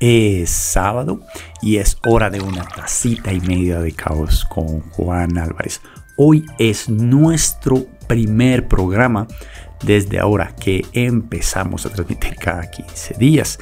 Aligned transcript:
Es 0.00 0.48
sábado 0.48 1.20
y 1.60 1.76
es 1.76 1.98
hora 2.06 2.30
de 2.30 2.40
una 2.40 2.64
tacita 2.64 3.34
y 3.34 3.40
media 3.42 3.80
de 3.80 3.92
caos 3.92 4.46
con 4.46 4.80
Juan 4.92 5.36
Álvarez. 5.36 5.82
Hoy 6.16 6.46
es 6.58 6.88
nuestro 6.88 7.84
primer 8.08 8.66
programa 8.66 9.28
desde 9.84 10.18
ahora 10.18 10.56
que 10.56 10.86
empezamos 10.94 11.84
a 11.84 11.90
transmitir 11.90 12.36
cada 12.36 12.70
15 12.70 13.14
días. 13.18 13.58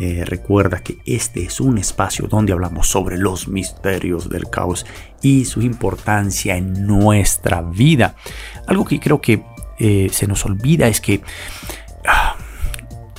Eh, 0.00 0.24
recuerda 0.24 0.82
que 0.82 0.96
este 1.04 1.42
es 1.42 1.60
un 1.60 1.76
espacio 1.76 2.26
donde 2.26 2.54
hablamos 2.54 2.88
sobre 2.88 3.18
los 3.18 3.46
misterios 3.46 4.30
del 4.30 4.48
caos 4.48 4.86
y 5.20 5.44
su 5.44 5.60
importancia 5.60 6.56
en 6.56 6.86
nuestra 6.86 7.60
vida. 7.60 8.14
Algo 8.66 8.86
que 8.86 8.98
creo 8.98 9.20
que 9.20 9.44
eh, 9.78 10.08
se 10.10 10.26
nos 10.26 10.46
olvida 10.46 10.88
es 10.88 11.02
que 11.02 11.20
ah, 12.06 12.36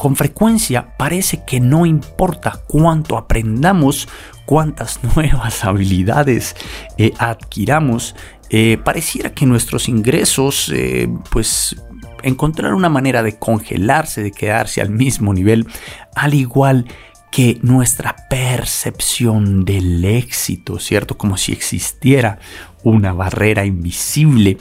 con 0.03 0.17
frecuencia 0.17 0.97
parece 0.97 1.45
que 1.47 1.61
no 1.61 1.85
importa 1.85 2.59
cuánto 2.67 3.17
aprendamos, 3.17 4.09
cuántas 4.45 5.01
nuevas 5.15 5.63
habilidades 5.63 6.57
eh, 6.97 7.13
adquiramos, 7.19 8.13
eh, 8.49 8.77
pareciera 8.83 9.33
que 9.33 9.45
nuestros 9.45 9.87
ingresos, 9.87 10.69
eh, 10.75 11.07
pues 11.31 11.77
encontrar 12.21 12.73
una 12.73 12.89
manera 12.89 13.23
de 13.23 13.39
congelarse, 13.39 14.21
de 14.21 14.31
quedarse 14.31 14.81
al 14.81 14.89
mismo 14.89 15.33
nivel, 15.33 15.67
al 16.15 16.33
igual 16.33 16.85
que 17.31 17.59
nuestra 17.61 18.27
percepción 18.29 19.63
del 19.63 20.03
éxito, 20.03 20.79
¿cierto? 20.79 21.17
Como 21.17 21.37
si 21.37 21.53
existiera 21.53 22.39
una 22.83 23.13
barrera 23.13 23.63
invisible 23.63 24.57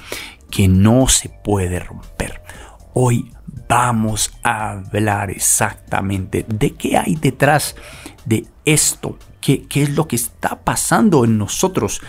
que 0.52 0.68
no 0.68 1.08
se 1.08 1.30
puede 1.30 1.80
romper. 1.80 2.42
Hoy 2.94 3.32
vamos 3.68 4.32
a 4.42 4.72
hablar 4.72 5.30
exactamente 5.30 6.44
de 6.46 6.72
qué 6.74 6.98
hay 6.98 7.14
detrás 7.14 7.74
de 8.26 8.44
esto, 8.66 9.18
qué, 9.40 9.66
es 9.74 9.96
lo 9.96 10.06
que 10.06 10.16
está 10.16 10.60
pasando 10.62 11.24
en 11.24 11.38
nosotros. 11.38 12.00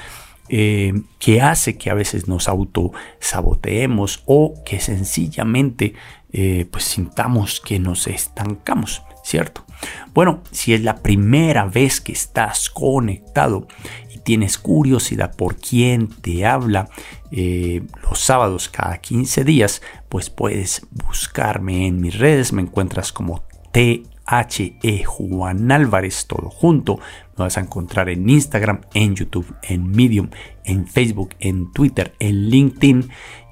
Eh, 0.50 0.94
que 1.20 1.42
hace 1.42 1.78
que 1.78 1.90
a 1.90 1.94
veces 1.94 2.28
nos 2.28 2.50
autosaboteemos 2.50 4.24
o 4.26 4.62
que 4.66 4.82
sencillamente 4.82 5.94
eh, 6.34 6.68
pues 6.70 6.84
sintamos 6.84 7.62
que 7.62 7.80
nos 7.80 8.08
estancamos, 8.08 9.04
¿cierto? 9.24 9.64
Bueno, 10.14 10.44
si 10.52 10.74
es 10.74 10.82
la 10.82 10.98
primera 10.98 11.66
vez 11.66 12.02
que 12.02 12.12
estás 12.12 12.70
conectado 12.70 13.68
tienes 14.24 14.58
curiosidad 14.58 15.36
por 15.36 15.56
quién 15.56 16.08
te 16.08 16.46
habla 16.46 16.90
eh, 17.32 17.84
los 18.04 18.20
sábados 18.20 18.70
cada 18.70 18.98
15 18.98 19.44
días, 19.44 19.82
pues 20.10 20.30
puedes 20.30 20.86
buscarme 20.92 21.88
en 21.88 22.02
mis 22.02 22.18
redes. 22.18 22.54
Me 22.54 22.62
encuentras 22.62 23.12
como 23.12 23.44
THE 23.72 25.04
Juan 25.06 25.72
Álvarez, 25.72 26.28
todo 26.28 26.50
junto. 26.50 26.98
Me 27.38 27.46
vas 27.46 27.58
a 27.58 27.62
encontrar 27.62 28.10
en 28.10 28.30
Instagram, 28.30 28.82
en 28.94 29.16
YouTube, 29.16 29.56
en 29.64 29.90
Medium, 29.90 30.30
en 30.64 30.88
Facebook, 30.88 31.36
en 31.40 31.72
Twitter, 31.72 32.14
en 32.20 32.50
LinkedIn. 32.50 33.10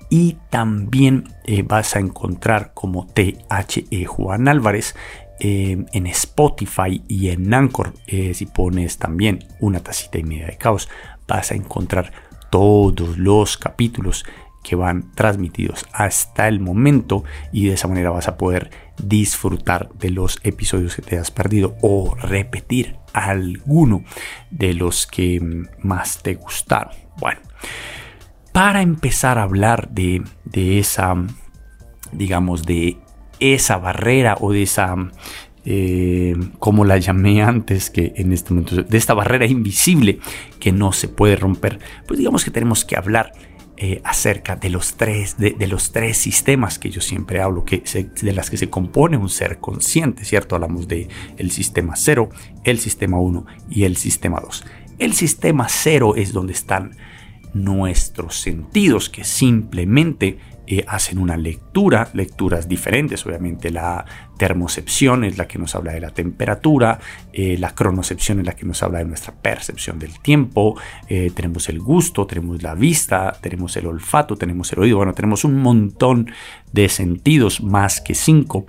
Y 0.10 0.38
también 0.50 1.34
eh, 1.46 1.64
vas 1.64 1.96
a 1.96 2.00
encontrar 2.00 2.74
como 2.74 3.08
THE 3.08 4.06
Juan 4.06 4.48
Álvarez 4.50 4.96
eh, 5.44 5.86
en 5.92 6.06
Spotify 6.06 7.02
y 7.08 7.30
en 7.30 7.52
Anchor, 7.52 7.96
eh, 8.06 8.36
si 8.36 8.46
pones 8.46 9.00
también 9.00 9.40
una 9.60 9.80
tacita 9.80 10.20
y 10.20 10.24
media 10.24 10.46
de 10.46 10.56
caos, 10.56 10.88
vas 11.28 11.52
a 11.52 11.56
encontrar 11.56 12.12
todos 12.52 13.18
los 13.18 13.58
capítulos 13.58 14.24
que 14.62 14.76
van 14.76 15.12
transmitidos 15.16 15.88
hasta 15.94 16.48
el 16.48 16.60
momento 16.60 17.24
y 17.52 17.66
de 17.66 17.74
esa 17.74 17.88
manera 17.88 18.12
vas 18.12 18.28
a 18.28 18.38
poder 18.38 18.70
disfrutar 19.02 19.90
de 19.96 20.12
los 20.12 20.40
episodios 20.44 20.96
que 20.96 21.02
te 21.02 21.18
has 21.18 21.32
perdido 21.32 21.76
o 21.82 22.14
repetir 22.14 22.98
alguno 23.12 24.04
de 24.52 24.76
los 24.76 25.08
que 25.08 25.42
más 25.82 26.22
te 26.22 26.36
gustaron. 26.36 26.94
Bueno, 27.20 27.42
para 28.52 28.84
empezar 28.84 29.40
a 29.40 29.44
hablar 29.44 29.90
de, 29.90 30.22
de 30.46 30.78
esa, 30.78 31.16
digamos, 32.12 32.62
de 32.62 33.00
esa 33.42 33.78
barrera 33.78 34.38
o 34.40 34.54
de 34.54 34.64
esa, 34.64 34.96
eh, 35.66 36.36
como 36.60 36.86
la 36.86 36.98
llamé 36.98 37.42
antes, 37.42 37.90
que 37.90 38.14
en 38.16 38.32
este 38.32 38.54
momento, 38.54 38.84
de 38.84 38.98
esta 38.98 39.14
barrera 39.14 39.46
invisible 39.46 40.20
que 40.60 40.72
no 40.72 40.94
se 40.94 41.10
puede 41.10 41.36
romper, 41.36 41.80
pues 42.08 42.18
digamos 42.18 42.46
que 42.46 42.52
tenemos 42.52 42.86
que 42.86 42.96
hablar 42.96 43.34
eh, 43.84 44.00
acerca 44.04 44.56
de 44.56 44.70
los, 44.70 44.94
tres, 44.94 45.38
de, 45.40 45.56
los 45.68 45.92
tres 45.92 46.16
sistemas 46.16 46.78
que 46.78 46.92
yo 46.92 47.02
siempre 47.02 47.42
hablo, 47.42 47.66
que 47.66 47.82
de 48.22 48.32
las 48.32 48.52
que 48.52 48.58
se 48.58 48.70
compone 48.70 49.18
un 49.18 49.28
ser 49.28 49.58
consciente, 49.58 50.24
¿cierto? 50.24 50.54
Hablamos 50.54 50.88
de 50.88 51.08
el 51.38 51.50
sistema 51.50 51.96
0, 51.96 52.30
el 52.64 52.78
sistema 52.78 53.20
1 53.20 53.44
y 53.72 53.86
el 53.86 53.98
sistema 53.98 54.40
2. 54.40 54.66
El 55.00 55.14
sistema 55.14 55.68
0 55.68 56.14
es 56.16 56.32
donde 56.32 56.54
están 56.54 56.92
nuestros 57.56 58.40
sentidos, 58.40 59.10
que 59.10 59.24
simplemente 59.24 60.38
eh, 60.74 60.86
hacen 60.88 61.20
una 61.20 61.36
lectura, 61.36 62.08
lecturas 62.14 62.70
diferentes, 62.70 63.26
obviamente 63.26 63.72
la 63.72 64.06
termocepción 64.38 65.26
es 65.26 65.38
la 65.38 65.46
que 65.46 65.60
nos 65.60 65.76
habla 65.76 65.92
de 65.92 66.00
la 66.00 66.12
temperatura, 66.12 66.98
eh, 67.34 67.58
la 67.58 67.76
cronocepción 67.76 68.40
es 68.40 68.46
la 68.46 68.54
que 68.54 68.66
nos 68.66 68.82
habla 68.82 69.00
de 69.00 69.06
nuestra 69.06 69.34
percepción 69.34 70.00
del 70.00 70.18
tiempo, 70.22 70.80
eh, 71.10 71.30
tenemos 71.36 71.68
el 71.68 71.82
gusto, 71.82 72.26
tenemos 72.26 72.64
la 72.64 72.74
vista, 72.74 73.38
tenemos 73.42 73.76
el 73.76 73.86
olfato, 73.86 74.38
tenemos 74.38 74.72
el 74.72 74.80
oído, 74.80 74.96
bueno, 74.96 75.14
tenemos 75.14 75.44
un 75.44 75.62
montón 75.62 76.32
de 76.72 76.88
sentidos, 76.88 77.62
más 77.62 78.00
que 78.00 78.16
cinco, 78.16 78.66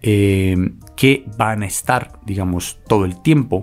que 0.00 1.24
van 1.36 1.62
a 1.62 1.66
estar, 1.66 2.18
digamos, 2.24 2.80
todo 2.88 3.04
el 3.04 3.20
tiempo 3.20 3.62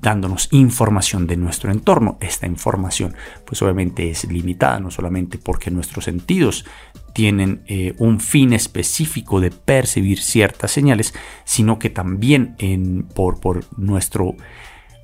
dándonos 0.00 0.48
información 0.50 1.26
de 1.26 1.36
nuestro 1.36 1.70
entorno. 1.70 2.18
Esta 2.20 2.46
información 2.46 3.14
pues 3.44 3.60
obviamente 3.62 4.10
es 4.10 4.24
limitada, 4.24 4.80
no 4.80 4.90
solamente 4.90 5.38
porque 5.38 5.70
nuestros 5.70 6.04
sentidos 6.04 6.64
tienen 7.12 7.62
eh, 7.66 7.94
un 7.98 8.20
fin 8.20 8.52
específico 8.52 9.40
de 9.40 9.50
percibir 9.50 10.20
ciertas 10.20 10.70
señales, 10.70 11.14
sino 11.44 11.78
que 11.78 11.90
también 11.90 12.54
en, 12.58 13.02
por, 13.02 13.40
por 13.40 13.64
nuestro, 13.76 14.36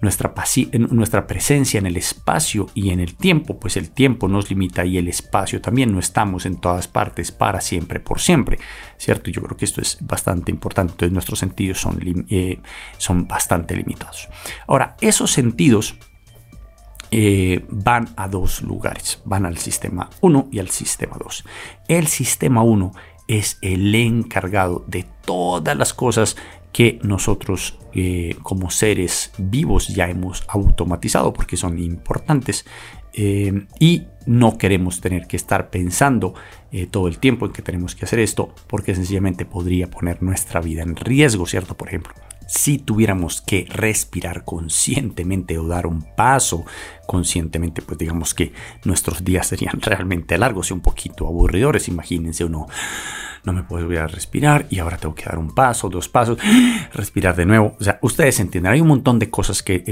nuestra, 0.01 0.34
nuestra 0.91 1.27
presencia 1.27 1.79
en 1.79 1.87
el 1.87 1.97
espacio 1.97 2.69
y 2.75 2.91
en 2.91 3.01
el 3.01 3.17
tiempo, 3.17 3.59
pues 3.59 3.77
el 3.77 3.91
tiempo 3.91 4.29
nos 4.29 4.51
limita 4.51 4.84
y 4.84 4.99
el 4.99 5.09
espacio 5.09 5.61
también, 5.61 5.93
no 5.93 5.99
estamos 5.99 6.47
en 6.47 6.57
todas 6.57 6.89
partes 6.89 7.33
para 7.33 7.61
siempre, 7.61 8.01
por 8.01 8.21
siempre, 8.21 8.59
¿cierto? 8.99 9.31
Yo 9.31 9.43
creo 9.43 9.57
que 9.57 9.65
esto 9.65 9.81
es 9.81 9.99
bastante 10.01 10.51
importante, 10.51 10.93
entonces 10.93 11.12
nuestros 11.12 11.39
sentidos 11.39 11.81
son, 11.81 11.99
eh, 12.29 12.61
son 12.99 13.27
bastante 13.27 13.75
limitados. 13.75 14.29
Ahora, 14.67 14.97
esos 15.01 15.31
sentidos 15.31 15.97
eh, 17.11 17.65
van 17.69 18.09
a 18.17 18.28
dos 18.28 18.63
lugares, 18.63 19.23
van 19.25 19.47
al 19.47 19.59
sistema 19.59 20.11
1 20.21 20.49
y 20.51 20.59
al 20.59 20.71
sistema 20.71 21.17
2. 21.19 21.45
El 21.89 22.09
sistema 22.09 22.63
1 22.63 22.93
es 23.28 23.59
el 23.63 23.95
encargado 23.95 24.84
de 24.87 25.07
todas 25.25 25.77
las 25.77 25.95
cosas 25.95 26.37
que 26.77 26.99
nosotros 27.03 27.79
eh, 27.95 28.37
como 28.43 28.71
seres 28.71 29.33
vivos 29.39 29.89
ya 29.89 30.11
hemos 30.11 30.45
automatizado 30.47 31.33
porque 31.33 31.57
son 31.57 31.78
importantes 31.78 32.67
eh, 33.15 33.65
y 33.81 34.03
no 34.27 34.59
queremos 34.59 35.01
tener 35.01 35.27
que 35.27 35.39
estar 35.39 35.71
pensando 35.71 36.34
todo 36.91 37.09
el 37.09 37.19
tiempo 37.19 37.47
en 37.47 37.53
que 37.53 37.63
tenemos 37.63 37.95
que 37.95 38.05
hacer 38.05 38.19
esto 38.19 38.55
porque 38.67 38.95
sencillamente 38.95 39.47
podría 39.47 39.89
poner 39.89 40.23
nuestra 40.23 40.61
vida 40.61 40.83
en 40.83 40.95
riesgo, 40.95 41.47
¿cierto? 41.47 41.75
Por 41.75 41.89
ejemplo, 41.89 42.13
si 42.47 42.78
tuviéramos 42.78 43.41
que 43.41 43.66
respirar 43.69 44.45
conscientemente 44.45 45.59
o 45.59 45.66
dar 45.66 45.87
un 45.87 46.03
paso 46.03 46.65
conscientemente, 47.07 47.83
pues 47.83 47.98
digamos 47.98 48.34
que 48.34 48.53
nuestros 48.84 49.25
días 49.25 49.47
serían 49.48 49.81
realmente 49.81 50.39
largos 50.39 50.71
y 50.71 50.75
un 50.75 50.81
poquito 50.81 51.27
aburridores. 51.27 51.89
Imagínense 51.89 52.45
uno, 52.45 52.66
no 53.45 53.53
me 53.53 53.63
puedo 53.63 53.87
a 54.01 54.07
respirar 54.07 54.66
y 54.71 54.78
ahora 54.78 54.97
tengo 54.97 55.15
que 55.15 55.25
dar 55.25 55.39
un 55.39 55.54
paso, 55.54 55.89
dos 55.89 56.09
pasos, 56.09 56.39
respirar 56.93 57.37
de 57.37 57.47
nuevo. 57.47 57.77
O 57.81 57.84
sea, 57.84 57.98
ustedes 58.03 58.41
entienden, 58.41 58.72
hay 58.72 58.81
un 58.81 58.89
montón 58.89 59.19
de 59.19 59.31
cosas 59.31 59.63
que 59.63 59.84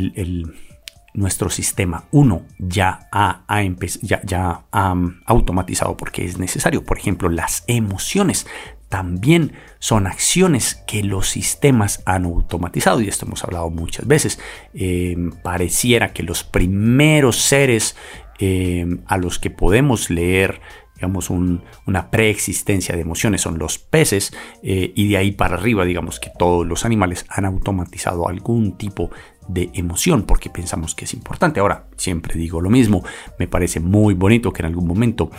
nuestro 1.14 1.48
sistema 1.48 2.04
1 2.10 2.42
ya 2.58 3.08
ha, 3.12 3.44
ya, 4.02 4.20
ya 4.24 4.64
ha 4.72 4.94
automatizado 5.26 5.96
porque 5.96 6.24
es 6.24 6.38
necesario. 6.38 6.84
Por 6.84 6.98
ejemplo, 6.98 7.28
las 7.28 7.64
emociones 7.68 8.46
también 8.94 9.54
son 9.80 10.06
acciones 10.06 10.76
que 10.86 11.02
los 11.02 11.28
sistemas 11.28 12.00
han 12.06 12.26
automatizado 12.26 13.00
y 13.00 13.08
esto 13.08 13.26
hemos 13.26 13.42
hablado 13.42 13.68
muchas 13.68 14.06
veces. 14.06 14.38
Eh, 14.72 15.16
pareciera 15.42 16.12
que 16.12 16.22
los 16.22 16.44
primeros 16.44 17.34
seres 17.34 17.96
eh, 18.38 18.86
a 19.06 19.16
los 19.16 19.40
que 19.40 19.50
podemos 19.50 20.10
leer 20.10 20.60
digamos, 21.04 21.28
una 21.28 22.10
preexistencia 22.10 22.94
de 22.94 23.02
emociones 23.02 23.42
son 23.42 23.58
los 23.58 23.78
peces 23.78 24.32
eh, 24.62 24.90
y 24.94 25.08
de 25.08 25.18
ahí 25.18 25.32
para 25.32 25.56
arriba, 25.56 25.84
digamos 25.84 26.18
que 26.18 26.30
todos 26.38 26.66
los 26.66 26.86
animales 26.86 27.26
han 27.28 27.44
automatizado 27.44 28.26
algún 28.26 28.78
tipo 28.78 29.10
de 29.46 29.68
emoción 29.74 30.22
porque 30.22 30.48
pensamos 30.48 30.94
que 30.94 31.04
es 31.04 31.12
importante. 31.12 31.60
Ahora, 31.60 31.88
siempre 31.98 32.38
digo 32.38 32.62
lo 32.62 32.70
mismo, 32.70 33.04
me 33.38 33.46
parece 33.46 33.80
muy 33.80 34.14
bonito 34.14 34.50
que 34.50 34.62
en 34.62 34.66
algún 34.66 34.86
momento 34.86 35.30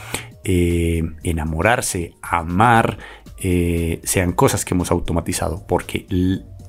eh, 0.44 1.02
enamorarse, 1.24 2.14
amar, 2.22 3.00
eh, 3.40 4.02
sean 4.04 4.34
cosas 4.34 4.66
que 4.66 4.76
hemos 4.76 4.92
automatizado 4.92 5.66
porque 5.66 6.06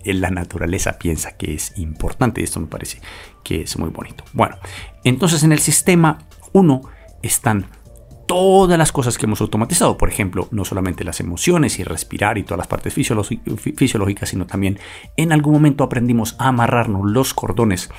la 0.04 0.30
naturaleza 0.30 0.98
piensa 0.98 1.36
que 1.36 1.52
es 1.52 1.76
importante. 1.76 2.42
Esto 2.42 2.60
me 2.60 2.66
parece 2.66 3.02
que 3.44 3.60
es 3.60 3.78
muy 3.78 3.90
bonito. 3.90 4.24
Bueno, 4.32 4.56
entonces 5.04 5.42
en 5.42 5.52
el 5.52 5.58
sistema 5.58 6.20
1 6.54 6.80
están 7.22 7.66
todas 8.26 8.78
las 8.78 8.92
cosas 8.92 9.18
que 9.18 9.26
hemos 9.26 9.40
automatizado. 9.40 9.96
Por 9.96 10.08
ejemplo, 10.08 10.48
no 10.50 10.64
solamente 10.64 11.04
las 11.04 11.20
emociones 11.20 11.78
y 11.78 11.84
respirar 11.84 12.38
y 12.38 12.42
todas 12.42 12.58
las 12.58 12.66
partes 12.66 12.94
fisiológicas, 12.94 14.28
sino 14.28 14.46
también 14.46 14.78
en 15.16 15.32
algún 15.32 15.54
momento 15.54 15.84
aprendimos 15.84 16.36
a 16.38 16.48
amarrarnos 16.48 17.10
los 17.10 17.34
cordones 17.34 17.90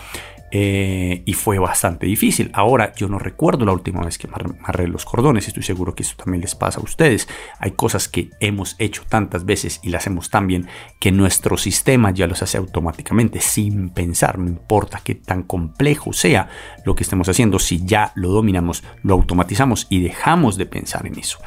eh, 0.52 1.24
y 1.26 1.34
fue 1.34 1.60
bastante 1.60 2.06
difícil. 2.06 2.50
Ahora 2.54 2.94
yo 2.96 3.10
no 3.10 3.20
recuerdo 3.20 3.66
la 3.66 3.74
última 3.74 4.02
vez 4.04 4.18
que 4.18 4.28
amarré 4.28 4.88
los 4.88 5.04
cordones, 5.04 5.48
estoy 5.48 5.64
seguro 5.64 5.94
que 5.94 6.04
eso 6.04 6.16
también 6.16 6.42
les 6.42 6.56
pasa 6.56 6.80
a 6.80 6.84
ustedes. 6.84 7.28
Hay 7.60 7.72
cosas 7.72 8.08
que 8.08 8.30
hemos 8.40 8.76
hecho 8.80 9.04
tantas 9.08 9.46
veces 9.46 9.80
y 9.84 9.90
las 9.90 10.04
hacemos 10.04 10.30
tan 10.30 10.48
bien 10.48 10.68
que 11.00 11.12
nuestro 11.12 11.58
sistema 11.58 12.12
ya 12.12 12.28
los 12.28 12.42
hace 12.42 12.58
automáticamente 12.58 13.42
sin 13.42 13.90
pensar, 13.90 14.40
no 14.40 14.48
importa 14.48 15.02
qué 15.04 15.16
tan 15.16 15.44
complejo 15.44 16.14
sea 16.14 16.50
lo 16.86 16.96
que 16.96 17.04
estemos 17.04 17.28
haciendo, 17.28 17.60
si 17.60 17.86
ya 17.86 18.12
lo 18.16 18.30
dominamos, 18.30 18.84
lo 19.04 19.16
automatizamos 19.16 19.88
y 19.90 20.02
dejamos 20.02 20.58
de 20.58 20.66
pensar 20.66 21.06
en 21.08 21.20
eso. 21.20 21.40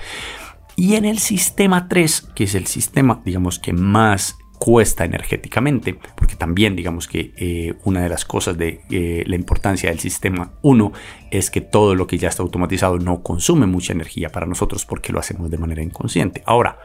Y 0.76 0.94
en 0.94 1.04
el 1.04 1.18
sistema 1.18 1.88
3, 1.88 2.28
que 2.34 2.44
es 2.44 2.54
el 2.54 2.66
sistema, 2.66 3.20
digamos 3.24 3.58
que 3.58 3.72
más 3.72 4.38
cuesta 4.60 5.06
energéticamente, 5.06 5.98
porque 6.14 6.36
también 6.36 6.76
digamos 6.76 7.08
que 7.08 7.32
eh, 7.38 7.74
una 7.84 8.02
de 8.02 8.10
las 8.10 8.26
cosas 8.26 8.58
de 8.58 8.82
eh, 8.90 9.24
la 9.26 9.34
importancia 9.34 9.88
del 9.88 9.98
sistema 9.98 10.52
1 10.60 10.92
es 11.30 11.50
que 11.50 11.62
todo 11.62 11.94
lo 11.94 12.06
que 12.06 12.18
ya 12.18 12.28
está 12.28 12.42
automatizado 12.42 12.98
no 12.98 13.22
consume 13.22 13.64
mucha 13.64 13.94
energía 13.94 14.28
para 14.28 14.44
nosotros 14.44 14.84
porque 14.84 15.14
lo 15.14 15.18
hacemos 15.18 15.50
de 15.50 15.56
manera 15.56 15.82
inconsciente. 15.82 16.42
Ahora, 16.44 16.78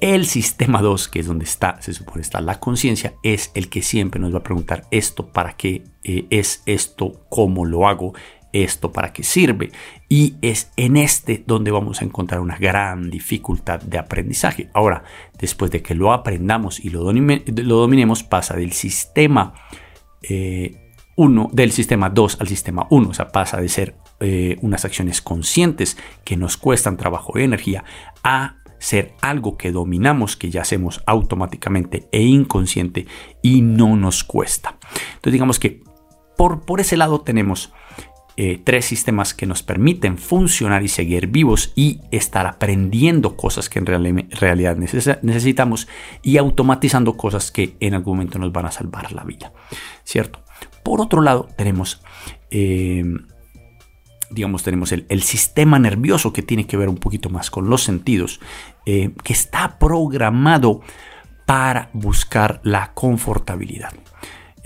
el 0.00 0.24
sistema 0.26 0.82
2, 0.82 1.08
que 1.08 1.18
es 1.18 1.26
donde 1.26 1.44
está, 1.44 1.82
se 1.82 1.92
supone 1.92 2.22
está 2.22 2.40
la 2.40 2.60
conciencia, 2.60 3.14
es 3.24 3.50
el 3.54 3.68
que 3.68 3.82
siempre 3.82 4.20
nos 4.20 4.32
va 4.32 4.38
a 4.38 4.44
preguntar 4.44 4.84
esto 4.92 5.26
para 5.32 5.56
qué 5.56 5.82
eh, 6.04 6.26
es 6.30 6.62
esto, 6.64 7.24
cómo 7.28 7.64
lo 7.64 7.88
hago, 7.88 8.14
esto 8.54 8.92
para 8.92 9.12
qué 9.12 9.22
sirve. 9.22 9.72
Y 10.08 10.36
es 10.40 10.70
en 10.76 10.96
este 10.96 11.42
donde 11.46 11.70
vamos 11.70 12.00
a 12.00 12.04
encontrar 12.04 12.40
una 12.40 12.56
gran 12.56 13.10
dificultad 13.10 13.80
de 13.80 13.98
aprendizaje. 13.98 14.70
Ahora, 14.72 15.04
después 15.38 15.70
de 15.70 15.82
que 15.82 15.94
lo 15.94 16.12
aprendamos 16.12 16.82
y 16.82 16.90
lo, 16.90 17.02
dominemos, 17.02 18.22
pasa 18.22 18.56
del 18.56 18.72
sistema 18.72 19.54
1, 20.22 21.42
eh, 21.42 21.48
del 21.52 21.72
sistema 21.72 22.08
2 22.10 22.40
al 22.40 22.48
sistema 22.48 22.86
1. 22.90 23.08
O 23.08 23.14
sea, 23.14 23.28
pasa 23.28 23.60
de 23.60 23.68
ser 23.68 23.96
eh, 24.20 24.56
unas 24.62 24.84
acciones 24.84 25.20
conscientes 25.20 25.98
que 26.24 26.36
nos 26.36 26.56
cuestan 26.56 26.96
trabajo 26.96 27.38
y 27.38 27.42
energía 27.42 27.84
a 28.22 28.58
ser 28.78 29.14
algo 29.22 29.56
que 29.56 29.72
dominamos, 29.72 30.36
que 30.36 30.50
ya 30.50 30.60
hacemos 30.60 31.02
automáticamente 31.06 32.06
e 32.12 32.22
inconsciente 32.22 33.06
y 33.42 33.62
no 33.62 33.96
nos 33.96 34.22
cuesta. 34.22 34.76
Entonces 35.14 35.32
digamos 35.32 35.58
que 35.58 35.82
por, 36.36 36.64
por 36.66 36.80
ese 36.80 36.96
lado 36.96 37.22
tenemos 37.22 37.72
eh, 38.36 38.60
tres 38.62 38.86
sistemas 38.86 39.32
que 39.32 39.46
nos 39.46 39.62
permiten 39.62 40.18
funcionar 40.18 40.82
y 40.82 40.88
seguir 40.88 41.28
vivos 41.28 41.72
y 41.76 42.00
estar 42.10 42.46
aprendiendo 42.48 43.36
cosas 43.36 43.68
que 43.68 43.78
en 43.78 43.86
realidad 43.86 44.76
necesitamos 44.76 45.86
y 46.20 46.36
automatizando 46.38 47.16
cosas 47.16 47.52
que 47.52 47.76
en 47.78 47.94
algún 47.94 48.16
momento 48.16 48.40
nos 48.40 48.50
van 48.50 48.66
a 48.66 48.72
salvar 48.72 49.12
la 49.12 49.22
vida, 49.22 49.52
¿cierto? 50.02 50.42
Por 50.82 51.00
otro 51.00 51.22
lado, 51.22 51.48
tenemos, 51.56 52.02
em, 52.50 53.26
digamos, 54.30 54.64
tenemos 54.64 54.90
el, 54.90 55.22
sistema 55.22 55.78
nervioso 55.78 56.32
que 56.32 56.42
tiene 56.42 56.66
que 56.66 56.76
ver 56.76 56.88
un 56.88 56.96
poquito 56.96 57.30
más 57.30 57.52
con 57.52 57.70
los 57.70 57.84
sentidos, 57.84 58.40
eh, 58.84 59.12
que 59.22 59.32
está 59.32 59.78
programado 59.78 60.80
para 61.46 61.90
buscar 61.92 62.60
la 62.64 62.94
confortabilidad. 62.94 63.92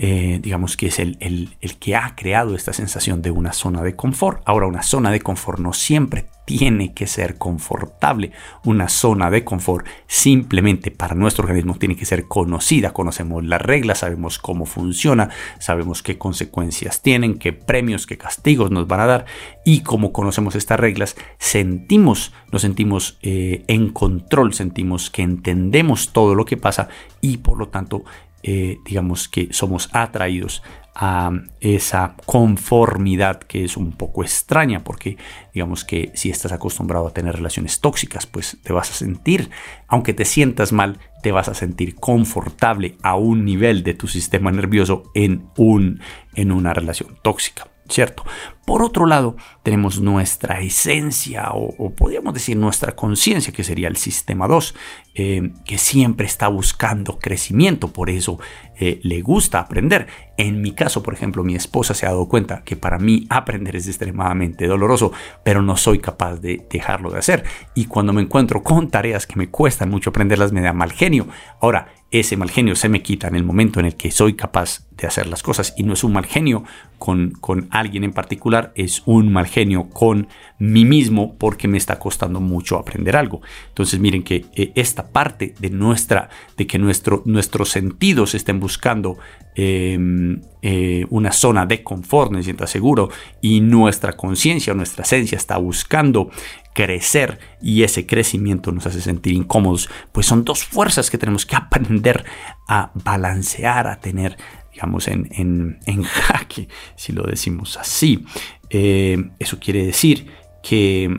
Eh, 0.01 0.39
digamos 0.41 0.77
que 0.77 0.87
es 0.87 0.97
el, 0.97 1.17
el, 1.19 1.77
que 1.77 1.97
ha 1.97 2.15
creado 2.15 2.55
esta 2.55 2.71
sensación 2.71 3.21
de 3.21 3.31
una 3.31 3.51
zona 3.51 3.83
de 3.83 3.97
confort. 3.97 4.41
Ahora, 4.45 4.65
una 4.65 4.81
zona 4.81 5.11
de 5.11 5.19
confort 5.19 5.59
no 5.59 5.73
siempre 5.73 6.25
tiene 6.45 6.93
que 6.93 7.05
ser 7.05 7.37
confortable. 7.37 8.31
Una 8.63 8.87
zona 8.87 9.29
de 9.29 9.43
confort 9.43 9.85
simplemente 10.07 10.89
para 10.89 11.15
nuestro 11.15 11.43
organismo 11.43 11.75
tiene 11.75 11.97
que 11.97 12.05
ser 12.05 12.29
conocida. 12.29 12.93
Conocemos 12.93 13.43
las 13.43 13.61
reglas, 13.61 13.99
sabemos 13.99 14.39
cómo 14.39 14.65
funciona, 14.65 15.29
sabemos 15.59 16.01
qué 16.01 16.17
consecuencias 16.17 17.01
tienen, 17.01 17.37
qué 17.37 17.51
premios, 17.51 18.07
qué 18.07 18.17
castigos 18.17 18.71
nos 18.71 18.87
van 18.87 19.01
a 19.01 19.05
dar. 19.05 19.25
Y 19.65 19.81
como 19.81 20.13
conocemos 20.13 20.55
estas 20.55 20.79
reglas, 20.79 21.17
sentimos, 21.39 22.31
nos 22.53 22.61
sentimos 22.61 23.19
eh, 23.21 23.65
en 23.67 23.89
control, 23.89 24.53
sentimos 24.53 25.09
que 25.09 25.23
entendemos 25.23 26.13
todo 26.13 26.35
lo 26.35 26.45
que 26.45 26.55
pasa 26.55 26.87
y 27.21 27.37
por 27.37 27.57
lo 27.57 27.67
tanto 27.67 28.05
eh, 28.43 28.77
digamos 28.85 29.27
que 29.27 29.49
somos 29.51 29.89
atraídos 29.93 30.61
a 30.95 31.31
esa 31.61 32.15
conformidad 32.25 33.39
que 33.39 33.63
es 33.63 33.77
un 33.77 33.93
poco 33.93 34.23
extraña 34.23 34.83
porque 34.83 35.17
digamos 35.53 35.85
que 35.85 36.11
si 36.13 36.29
estás 36.29 36.51
acostumbrado 36.51 37.07
a 37.07 37.13
tener 37.13 37.35
relaciones 37.35 37.79
tóxicas 37.79 38.25
pues 38.25 38.57
te 38.63 38.73
vas 38.73 38.91
a 38.91 38.93
sentir 38.93 39.49
aunque 39.87 40.13
te 40.13 40.25
sientas 40.25 40.73
mal 40.73 40.99
te 41.23 41.31
vas 41.31 41.47
a 41.47 41.53
sentir 41.53 41.95
confortable 41.95 42.97
a 43.01 43.15
un 43.15 43.45
nivel 43.45 43.83
de 43.83 43.93
tu 43.93 44.07
sistema 44.07 44.51
nervioso 44.51 45.03
en 45.13 45.47
un 45.55 46.01
en 46.35 46.51
una 46.51 46.73
relación 46.73 47.17
tóxica 47.21 47.67
¿cierto? 47.89 48.23
Por 48.69 48.83
otro 48.83 49.07
lado, 49.07 49.35
tenemos 49.63 49.99
nuestra 49.99 50.59
esencia 50.59 51.49
o, 51.53 51.89
podríamos 51.89 52.35
decir 52.35 52.55
nuestra 52.55 52.91
conciencia, 52.91 53.51
que 53.51 53.63
sería 53.63 53.87
el 53.87 53.97
sistema 53.97 54.47
2, 54.47 54.75
eh, 55.15 55.53
que 55.65 55.79
siempre 55.79 56.27
está 56.27 56.49
buscando 56.49 57.17
crecimiento, 57.17 57.91
por 57.91 58.11
eso 58.11 58.39
eh, 58.79 58.99
le 59.01 59.21
gusta 59.21 59.57
aprender. 59.57 60.05
En 60.37 60.61
mi 60.61 60.73
caso, 60.73 61.01
por 61.01 61.15
ejemplo, 61.15 61.43
mi 61.43 61.55
esposa 61.55 61.95
se 61.95 62.05
ha 62.05 62.09
dado 62.09 62.27
cuenta 62.29 62.61
que 62.63 62.75
para 62.75 62.99
mí 62.99 63.25
aprender 63.31 63.75
es 63.75 63.87
extremadamente 63.87 64.67
doloroso, 64.67 65.11
pero 65.43 65.63
no 65.63 65.75
soy 65.75 65.97
capaz 65.97 66.35
de 66.35 66.63
dejarlo 66.69 67.09
de 67.09 67.17
hacer. 67.17 67.45
Y 67.73 67.85
cuando 67.85 68.13
me 68.13 68.21
encuentro 68.21 68.61
con 68.61 68.91
tareas 68.91 69.25
que 69.25 69.35
me 69.35 69.49
cuestan 69.49 69.89
mucho 69.89 70.11
aprenderlas, 70.11 70.51
me 70.51 70.61
da 70.61 70.73
mal 70.73 70.91
genio. 70.91 71.27
Ahora, 71.59 71.87
ese 72.11 72.37
mal 72.37 72.49
genio 72.49 72.75
se 72.75 72.89
me 72.89 73.03
quita 73.03 73.27
en 73.27 73.35
el 73.35 73.43
momento 73.43 73.79
en 73.79 73.85
el 73.85 73.95
que 73.95 74.11
soy 74.11 74.33
capaz 74.33 74.87
de 74.91 75.07
hacer 75.07 75.27
las 75.27 75.43
cosas 75.43 75.73
y 75.77 75.83
no 75.83 75.93
es 75.93 76.03
un 76.03 76.13
mal 76.13 76.25
genio 76.25 76.63
con, 76.97 77.31
con 77.31 77.67
alguien 77.69 78.03
en 78.03 78.13
particular, 78.13 78.58
es 78.75 79.03
un 79.05 79.31
mal 79.31 79.47
genio 79.47 79.89
con 79.89 80.27
mí 80.59 80.85
mismo 80.85 81.35
porque 81.37 81.67
me 81.67 81.77
está 81.77 81.97
costando 81.99 82.39
mucho 82.39 82.77
aprender 82.77 83.15
algo. 83.15 83.41
Entonces 83.69 83.99
miren 83.99 84.23
que 84.23 84.45
eh, 84.55 84.71
esta 84.75 85.07
parte 85.07 85.53
de 85.59 85.69
nuestra, 85.69 86.29
de 86.57 86.67
que 86.67 86.77
nuestro, 86.77 87.23
nuestros 87.25 87.69
sentidos 87.69 88.35
estén 88.35 88.59
buscando 88.59 89.17
em, 89.55 90.41
eh, 90.61 91.05
una 91.09 91.31
zona 91.31 91.65
de 91.65 91.81
confort, 91.83 92.31
me 92.31 92.43
sienta 92.43 92.67
seguro, 92.67 93.09
y 93.41 93.61
nuestra 93.61 94.13
conciencia 94.13 94.73
nuestra 94.73 95.03
esencia 95.03 95.37
está 95.37 95.57
buscando 95.57 96.29
crecer 96.73 97.39
y 97.61 97.83
ese 97.83 98.05
crecimiento 98.05 98.71
nos 98.71 98.85
hace 98.85 99.01
sentir 99.01 99.33
incómodos, 99.33 99.89
pues 100.11 100.25
son 100.25 100.45
dos 100.45 100.63
fuerzas 100.63 101.09
que 101.09 101.17
tenemos 101.17 101.45
que 101.45 101.55
aprender 101.57 102.23
a 102.67 102.91
balancear, 102.93 103.87
a 103.87 103.99
tener, 103.99 104.37
digamos, 104.79 105.09
en, 105.09 105.77
en, 105.85 106.03
jaque, 106.03 106.69
si 106.95 107.11
lo 107.11 107.23
decimos 107.23 107.75
así. 107.75 108.23
Eh, 108.69 109.29
eso 109.37 109.59
quiere 109.59 109.85
decir 109.85 110.27
que 110.63 111.17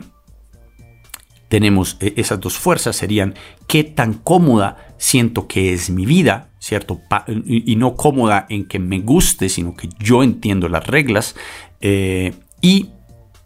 tenemos 1.47 1.97
e, 1.99 2.13
esas 2.17 2.39
dos 2.39 2.57
fuerzas, 2.57 2.95
serían 2.95 3.35
qué 3.67 3.83
tan 3.83 4.15
cómoda 4.15 4.95
siento 4.97 5.47
que 5.47 5.73
es 5.73 5.91
mi 5.91 6.07
vida, 6.07 6.49
¿cierto? 6.57 7.01
y, 7.45 7.75
no 7.75 7.95
cómoda 7.95 8.47
en 8.49 8.65
que 8.65 8.79
me 8.79 8.99
guste, 8.99 9.47
sino 9.47 9.75
que 9.75 9.89
yo 9.99 10.23
entiendo 10.23 10.67
las 10.67 10.87
reglas. 10.87 11.35
Eh, 11.81 12.33
y 12.61 12.89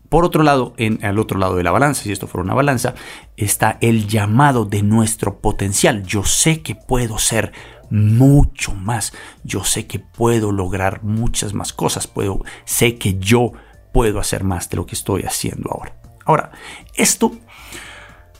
por 0.09 0.25
otro 0.25 0.43
lado, 0.43 0.73
en, 0.77 1.03
al 1.03 1.19
otro 1.19 1.39
lado 1.39 1.55
de 1.55 1.63
la 1.63 1.71
balanza, 1.71 2.03
si 2.03 2.11
esto 2.11 2.27
fuera 2.27 2.43
una 2.43 2.53
balanza, 2.53 2.95
está 3.37 3.77
el 3.81 4.07
llamado 4.07 4.65
de 4.65 4.83
nuestro 4.83 5.39
potencial. 5.39 6.03
Yo 6.03 6.23
sé 6.23 6.61
que 6.61 6.75
puedo 6.75 7.17
ser 7.17 7.53
mucho 7.89 8.73
más. 8.73 9.13
Yo 9.43 9.63
sé 9.63 9.87
que 9.87 9.99
puedo 9.99 10.51
lograr 10.51 11.03
muchas 11.03 11.53
más 11.53 11.73
cosas. 11.73 12.07
Puedo, 12.07 12.43
sé 12.65 12.97
que 12.97 13.17
yo 13.19 13.53
puedo 13.91 14.19
hacer 14.19 14.43
más 14.43 14.69
de 14.69 14.77
lo 14.77 14.85
que 14.85 14.95
estoy 14.95 15.23
haciendo 15.23 15.71
ahora. 15.71 15.95
Ahora, 16.25 16.51
esto, 16.95 17.37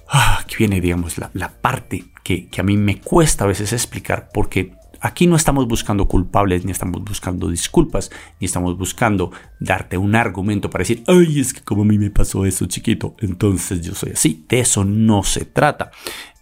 ah, 0.10 0.44
viene, 0.58 0.82
digamos, 0.82 1.18
la, 1.18 1.50
parte 1.50 2.06
que, 2.24 2.48
que, 2.48 2.62
a 2.62 2.64
mí 2.64 2.78
me 2.78 3.00
cuesta 3.00 3.44
a 3.44 3.48
veces 3.48 3.72
explicar 3.72 4.30
porque 4.34 4.74
aquí 5.06 5.28
no 5.28 5.36
estamos 5.36 5.68
buscando 5.68 6.08
culpables, 6.08 6.66
ni 6.66 6.72
estamos 6.72 7.04
buscando 7.04 7.50
disculpas, 7.50 8.10
ni 8.40 8.46
estamos 8.46 8.76
buscando 8.76 9.32
darte 9.60 9.98
un 9.98 10.16
argumento 10.16 10.72
para 10.72 10.82
decir, 10.82 11.04
ay, 11.06 11.40
es 11.40 11.54
que 11.54 11.62
como 11.62 11.84
a 11.84 11.86
mí 11.86 12.00
me 12.00 12.10
pasó 12.10 12.44
eso 12.44 12.66
chiquito, 12.66 13.16
entonces 13.20 13.82
yo 13.82 13.94
soy 13.94 14.14
así. 14.14 14.46
De 14.50 14.60
eso 14.60 14.84
no 14.84 15.22
se 15.24 15.46
trata. 15.46 15.92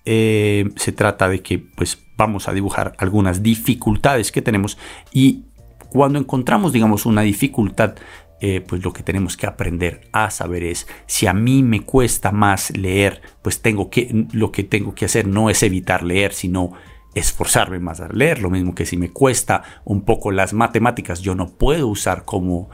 Eh, 0.05 0.69
se 0.77 0.93
trata 0.93 1.27
de 1.27 1.41
que 1.41 1.59
pues 1.59 1.97
vamos 2.17 2.47
a 2.47 2.53
dibujar 2.53 2.93
algunas 2.99 3.43
dificultades 3.43 4.31
que 4.31 4.41
tenemos 4.41 4.77
y 5.13 5.45
cuando 5.89 6.19
encontramos 6.19 6.73
digamos 6.73 7.05
una 7.05 7.21
dificultad 7.21 7.95
eh, 8.41 8.59
pues 8.67 8.83
lo 8.83 8.91
que 8.91 9.01
tenemos 9.01 9.37
que 9.37 9.47
aprender 9.47 10.09
a 10.11 10.29
saber 10.29 10.63
es 10.63 10.87
si 11.05 11.25
a 11.25 11.33
mí 11.33 11.63
me 11.63 11.85
cuesta 11.85 12.33
más 12.33 12.75
leer 12.75 13.21
pues 13.41 13.61
tengo 13.61 13.89
que 13.89 14.27
lo 14.33 14.51
que 14.51 14.65
tengo 14.65 14.93
que 14.93 15.05
hacer 15.05 15.25
no 15.25 15.49
es 15.49 15.63
evitar 15.63 16.03
leer 16.03 16.33
sino 16.33 16.73
esforzarme 17.15 17.79
más 17.79 17.99
a 17.99 18.07
leer 18.09 18.39
lo 18.39 18.49
mismo 18.49 18.73
que 18.73 18.85
si 18.85 18.97
me 18.97 19.11
cuesta 19.11 19.63
un 19.85 20.03
poco 20.03 20.31
las 20.31 20.53
matemáticas 20.53 21.21
yo 21.21 21.35
no 21.35 21.49
puedo 21.49 21.87
usar 21.87 22.25
como 22.25 22.69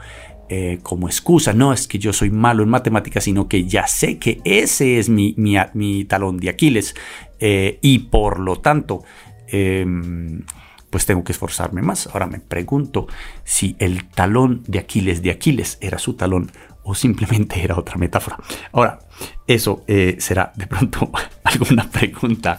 eh, 0.52 0.80
como 0.82 1.06
excusa, 1.06 1.52
no 1.52 1.72
es 1.72 1.86
que 1.86 2.00
yo 2.00 2.12
soy 2.12 2.30
malo 2.30 2.64
en 2.64 2.68
matemáticas, 2.70 3.22
sino 3.22 3.46
que 3.46 3.68
ya 3.68 3.86
sé 3.86 4.18
que 4.18 4.40
ese 4.42 4.98
es 4.98 5.08
mi, 5.08 5.32
mi, 5.36 6.04
talón 6.06 6.38
de 6.38 6.48
Aquiles 6.48 6.96
eh, 7.38 7.78
y 7.82 8.00
por 8.00 8.40
lo 8.40 8.56
tanto, 8.56 9.04
em, 9.46 10.42
pues 10.90 11.06
tengo 11.06 11.22
que 11.22 11.30
esforzarme 11.30 11.82
más. 11.82 12.08
Ahora 12.08 12.26
me 12.26 12.40
pregunto 12.40 13.06
si 13.44 13.76
el 13.78 14.08
talón 14.08 14.64
de 14.66 14.80
Aquiles 14.80 15.22
de 15.22 15.30
Aquiles 15.30 15.78
era 15.80 16.00
su 16.00 16.14
talón 16.14 16.50
o 16.82 16.96
simplemente 16.96 17.62
era 17.62 17.78
otra 17.78 17.96
metáfora. 17.96 18.36
Ahora, 18.72 18.98
eso 19.46 19.84
eh, 19.86 20.16
será 20.18 20.52
de 20.56 20.66
pronto 20.66 21.10
alguna 21.44 21.88
pregunta 21.90 22.58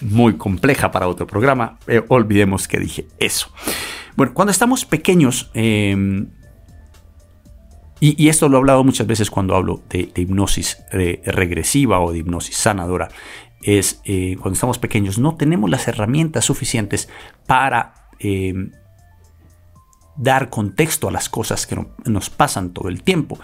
muy 0.00 0.34
compleja 0.34 0.90
para 0.90 1.08
otro 1.08 1.26
programa. 1.26 1.78
olvidemos 2.08 2.68
que 2.68 2.78
dije 2.78 3.06
eso. 3.18 3.52
Bueno, 4.16 4.34
cuando 4.34 4.50
estamos 4.50 4.84
pequeños, 4.84 5.50
em, 5.54 6.28
y, 8.00 8.28
esto 8.30 8.48
lo 8.48 8.56
he 8.56 8.60
hablado 8.60 8.82
muchas 8.82 9.06
veces 9.06 9.30
cuando 9.30 9.54
hablo 9.54 9.82
de, 9.90 10.10
hipnosis 10.16 10.78
eh, 10.92 11.20
regresiva 11.26 12.00
o 12.00 12.12
de 12.12 12.18
hipnosis 12.18 12.56
sanadora. 12.56 13.08
Es 13.62 14.00
eh, 14.04 14.36
cuando 14.40 14.54
estamos 14.54 14.78
pequeños 14.78 15.18
no 15.18 15.36
tenemos 15.36 15.68
las 15.68 15.86
herramientas 15.86 16.46
suficientes 16.46 17.10
para 17.46 18.08
eh, 18.18 18.54
dar 20.16 20.48
contexto 20.48 21.08
a 21.08 21.12
las 21.12 21.28
cosas 21.28 21.66
que 21.66 21.76
nos 22.06 22.30
pasan 22.30 22.72
todo 22.72 22.88
el 22.88 23.02
tiempo. 23.02 23.38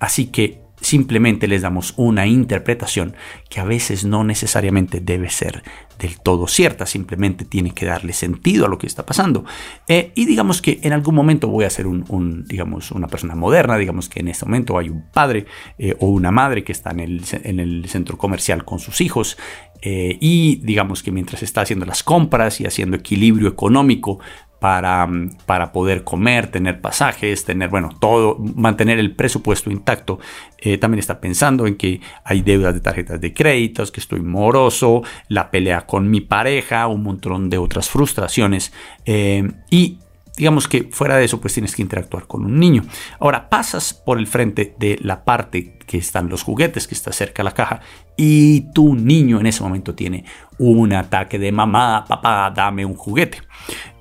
así 0.00 0.26
que 0.26 0.62
simplemente 0.80 1.48
les 1.48 1.62
damos 1.62 1.94
una 1.96 2.26
interpretación 2.26 3.14
que 3.48 3.60
a 3.60 3.64
veces 3.64 4.04
no 4.04 4.24
necesariamente 4.24 5.00
debe 5.00 5.30
ser 5.30 5.62
del 5.98 6.20
todo 6.20 6.46
cierta, 6.46 6.86
simplemente 6.86 7.44
tiene 7.44 7.72
que 7.72 7.84
darle 7.84 8.12
sentido 8.12 8.66
a 8.66 8.68
lo 8.68 8.78
que 8.78 8.86
está 8.86 9.04
pasando. 9.04 9.44
Eh, 9.88 10.12
y 10.14 10.26
digamos 10.26 10.62
que 10.62 10.78
en 10.82 10.92
algún 10.92 11.14
momento 11.14 11.48
voy 11.48 11.64
a 11.64 11.70
ser 11.70 11.86
un, 11.86 12.44
digamos, 12.46 12.92
una 12.92 13.08
persona 13.08 13.34
moderna, 13.34 13.76
digamos 13.76 14.08
que 14.08 14.20
en 14.20 14.28
este 14.28 14.44
momento 14.44 14.78
hay 14.78 14.90
un 14.90 15.10
padre 15.10 15.46
eh, 15.78 15.96
o 15.98 16.06
una 16.06 16.30
madre 16.30 16.62
que 16.62 16.72
está 16.72 16.90
en 16.90 17.00
el, 17.00 17.24
en 17.42 17.58
el 17.58 17.88
centro 17.88 18.16
comercial 18.16 18.64
con 18.64 18.78
sus 18.78 19.00
hijos 19.00 19.36
eh, 19.80 20.16
y 20.20 20.56
digamos 20.56 21.02
que 21.02 21.12
mientras 21.12 21.42
está 21.42 21.60
haciendo 21.60 21.86
las 21.86 22.02
compras 22.02 22.60
y 22.60 22.66
haciendo 22.66 22.96
equilibrio 22.96 23.48
económico 23.48 24.18
para, 24.58 25.08
para, 25.46 25.72
poder 25.72 26.04
comer, 26.04 26.48
tener 26.48 26.80
pasajes, 26.80 27.44
tener, 27.44 27.68
bueno, 27.68 27.90
todo, 28.00 28.38
mantener 28.38 28.98
el 28.98 29.14
presupuesto 29.14 29.70
intacto. 29.70 30.18
Eh, 30.58 30.78
también 30.78 30.98
está 30.98 31.20
pensando 31.20 31.66
en 31.66 31.76
que 31.76 32.00
hay 32.24 32.42
deudas 32.42 32.74
de 32.74 32.80
tarjetas 32.80 33.20
de 33.20 33.32
créditos, 33.32 33.92
que 33.92 34.00
estoy 34.00 34.20
moroso, 34.20 35.02
la 35.28 35.50
pelea 35.50 35.86
con 35.86 36.10
mi 36.10 36.20
pareja, 36.20 36.86
un 36.88 37.02
montón 37.02 37.50
de 37.50 37.58
otras 37.58 37.88
frustraciones. 37.88 38.72
Eh, 39.04 39.48
y 39.70 39.98
digamos 40.38 40.68
que 40.68 40.84
fuera 40.84 41.16
de 41.16 41.24
eso, 41.24 41.40
pues 41.40 41.52
tienes 41.52 41.74
que 41.74 41.82
interactuar 41.82 42.26
con 42.26 42.44
un 42.44 42.58
niño. 42.58 42.84
Ahora 43.18 43.50
pasas 43.50 43.92
por 43.92 44.18
el 44.18 44.28
frente 44.28 44.74
de 44.78 44.98
la 45.02 45.24
parte 45.24 45.76
que 45.84 45.98
están 45.98 46.28
los 46.28 46.44
juguetes, 46.44 46.86
que 46.86 46.94
está 46.94 47.12
cerca 47.12 47.42
de 47.42 47.44
la 47.44 47.54
caja, 47.54 47.80
y 48.16 48.72
tu 48.72 48.94
niño 48.94 49.40
en 49.40 49.46
ese 49.46 49.62
momento 49.62 49.94
tiene 49.94 50.24
un 50.58 50.92
ataque 50.92 51.38
de 51.38 51.50
mamá, 51.50 52.04
papá, 52.06 52.52
dame 52.54 52.86
un 52.86 52.94
juguete. 52.94 53.38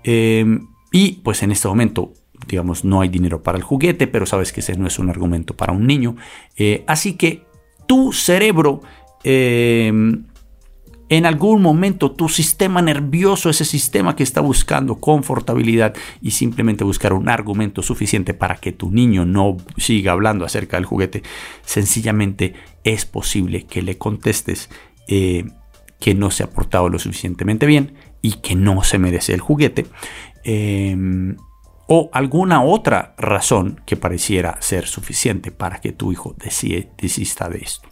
Em, 0.03 0.67
y 0.91 1.13
pues 1.23 1.41
en 1.41 1.51
este 1.51 1.67
momento, 1.67 2.13
digamos, 2.47 2.85
no 2.85 3.01
hay 3.01 3.09
dinero 3.09 3.41
para 3.41 3.57
el 3.57 3.63
juguete, 3.63 4.05
pero 4.05 4.27
sabes 4.27 4.53
que 4.53 4.59
ese 4.59 4.77
no 4.77 4.87
es 4.87 4.99
un 4.99 5.09
argumento 5.09 5.55
para 5.55 5.73
un 5.73 5.87
niño. 5.87 6.15
Eh, 6.55 6.83
así 6.87 7.17
que 7.17 7.45
tu 7.87 8.13
cerebro... 8.13 8.81
Em, 9.23 10.26
en 11.09 11.25
algún 11.25 11.61
momento 11.61 12.11
tu 12.11 12.27
sistema 12.27 12.81
nervioso, 12.81 13.49
ese 13.49 13.65
sistema 13.65 14.15
que 14.15 14.23
está 14.23 14.41
buscando 14.41 14.99
confortabilidad 14.99 15.95
y 16.21 16.31
simplemente 16.31 16.83
buscar 16.83 17.13
un 17.13 17.29
argumento 17.29 17.81
suficiente 17.81 18.33
para 18.33 18.55
que 18.55 18.73
tu 18.73 18.91
niño 18.91 19.25
no 19.25 19.57
siga 19.77 20.11
hablando 20.11 20.45
acerca 20.45 20.77
del 20.77 20.85
juguete, 20.85 21.23
sencillamente 21.63 22.53
es 22.83 23.05
posible 23.05 23.65
que 23.65 23.81
le 23.81 23.97
contestes 23.97 24.69
eh, 25.07 25.45
que 25.99 26.13
no 26.13 26.29
se 26.29 26.43
ha 26.43 26.49
portado 26.49 26.89
lo 26.89 26.99
suficientemente 26.99 27.65
bien 27.65 27.95
y 28.21 28.33
que 28.33 28.55
no 28.55 28.83
se 28.83 28.99
merece 28.99 29.33
el 29.33 29.41
juguete. 29.41 29.85
Em, 30.43 31.37
o 31.87 32.09
alguna 32.11 32.63
otra 32.63 33.15
razón 33.17 33.81
que 33.85 33.95
pareciera 33.95 34.61
ser 34.61 34.87
suficiente 34.87 35.51
para 35.51 35.79
que 35.79 35.93
tu 35.93 36.11
hijo 36.11 36.35
desista 36.97 37.47
de 37.47 37.59
esto. 37.59 37.87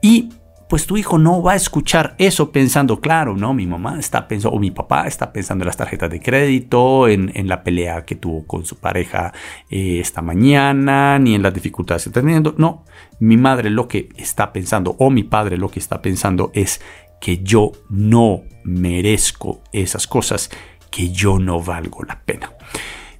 Y 0.00 0.30
pues 0.70 0.86
tu 0.86 0.96
hijo 0.96 1.18
no 1.18 1.42
va 1.42 1.54
a 1.54 1.56
escuchar 1.56 2.14
eso 2.16 2.52
pensando, 2.52 3.00
claro, 3.00 3.36
no, 3.36 3.52
mi 3.52 3.66
mamá 3.66 3.98
está 3.98 4.28
pensando, 4.28 4.56
o 4.56 4.60
mi 4.60 4.70
papá 4.70 5.08
está 5.08 5.32
pensando 5.32 5.64
en 5.64 5.66
las 5.66 5.76
tarjetas 5.76 6.08
de 6.08 6.20
crédito, 6.20 7.08
en, 7.08 7.48
la 7.48 7.64
pelea 7.64 8.04
que 8.04 8.14
tuvo 8.14 8.46
con 8.46 8.64
su 8.64 8.76
pareja 8.76 9.32
eh, 9.68 9.98
esta 9.98 10.22
mañana, 10.22 11.18
ni 11.18 11.34
en 11.34 11.42
las 11.42 11.52
dificultades 11.52 12.04
que 12.04 12.10
está 12.10 12.20
teniendo. 12.20 12.54
No, 12.56 12.84
mi 13.18 13.36
madre 13.36 13.68
lo 13.68 13.88
que 13.88 14.10
está 14.16 14.52
pensando, 14.52 14.94
o 15.00 15.10
mi 15.10 15.24
padre 15.24 15.56
lo 15.56 15.68
que 15.68 15.80
está 15.80 16.00
pensando 16.00 16.52
es 16.54 16.80
que 17.20 17.38
yo 17.38 17.72
no 17.88 18.42
merezco 18.62 19.64
esas 19.72 20.06
cosas, 20.06 20.50
que 20.88 21.10
yo 21.10 21.40
no 21.40 21.60
valgo 21.60 22.04
la 22.04 22.20
pena. 22.20 22.52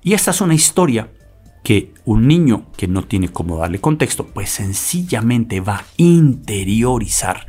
Y 0.03 0.13
esta 0.13 0.31
es 0.31 0.41
una 0.41 0.55
historia 0.55 1.11
que 1.63 1.93
un 2.05 2.27
niño 2.27 2.67
que 2.77 2.89
no 2.89 3.05
tiene 3.05 3.29
cómo 3.29 3.59
darle 3.59 3.81
contexto, 3.81 4.27
pues 4.27 4.51
sencillamente 4.51 5.61
va 5.61 5.77
a 5.77 5.85
interiorizar. 5.97 7.47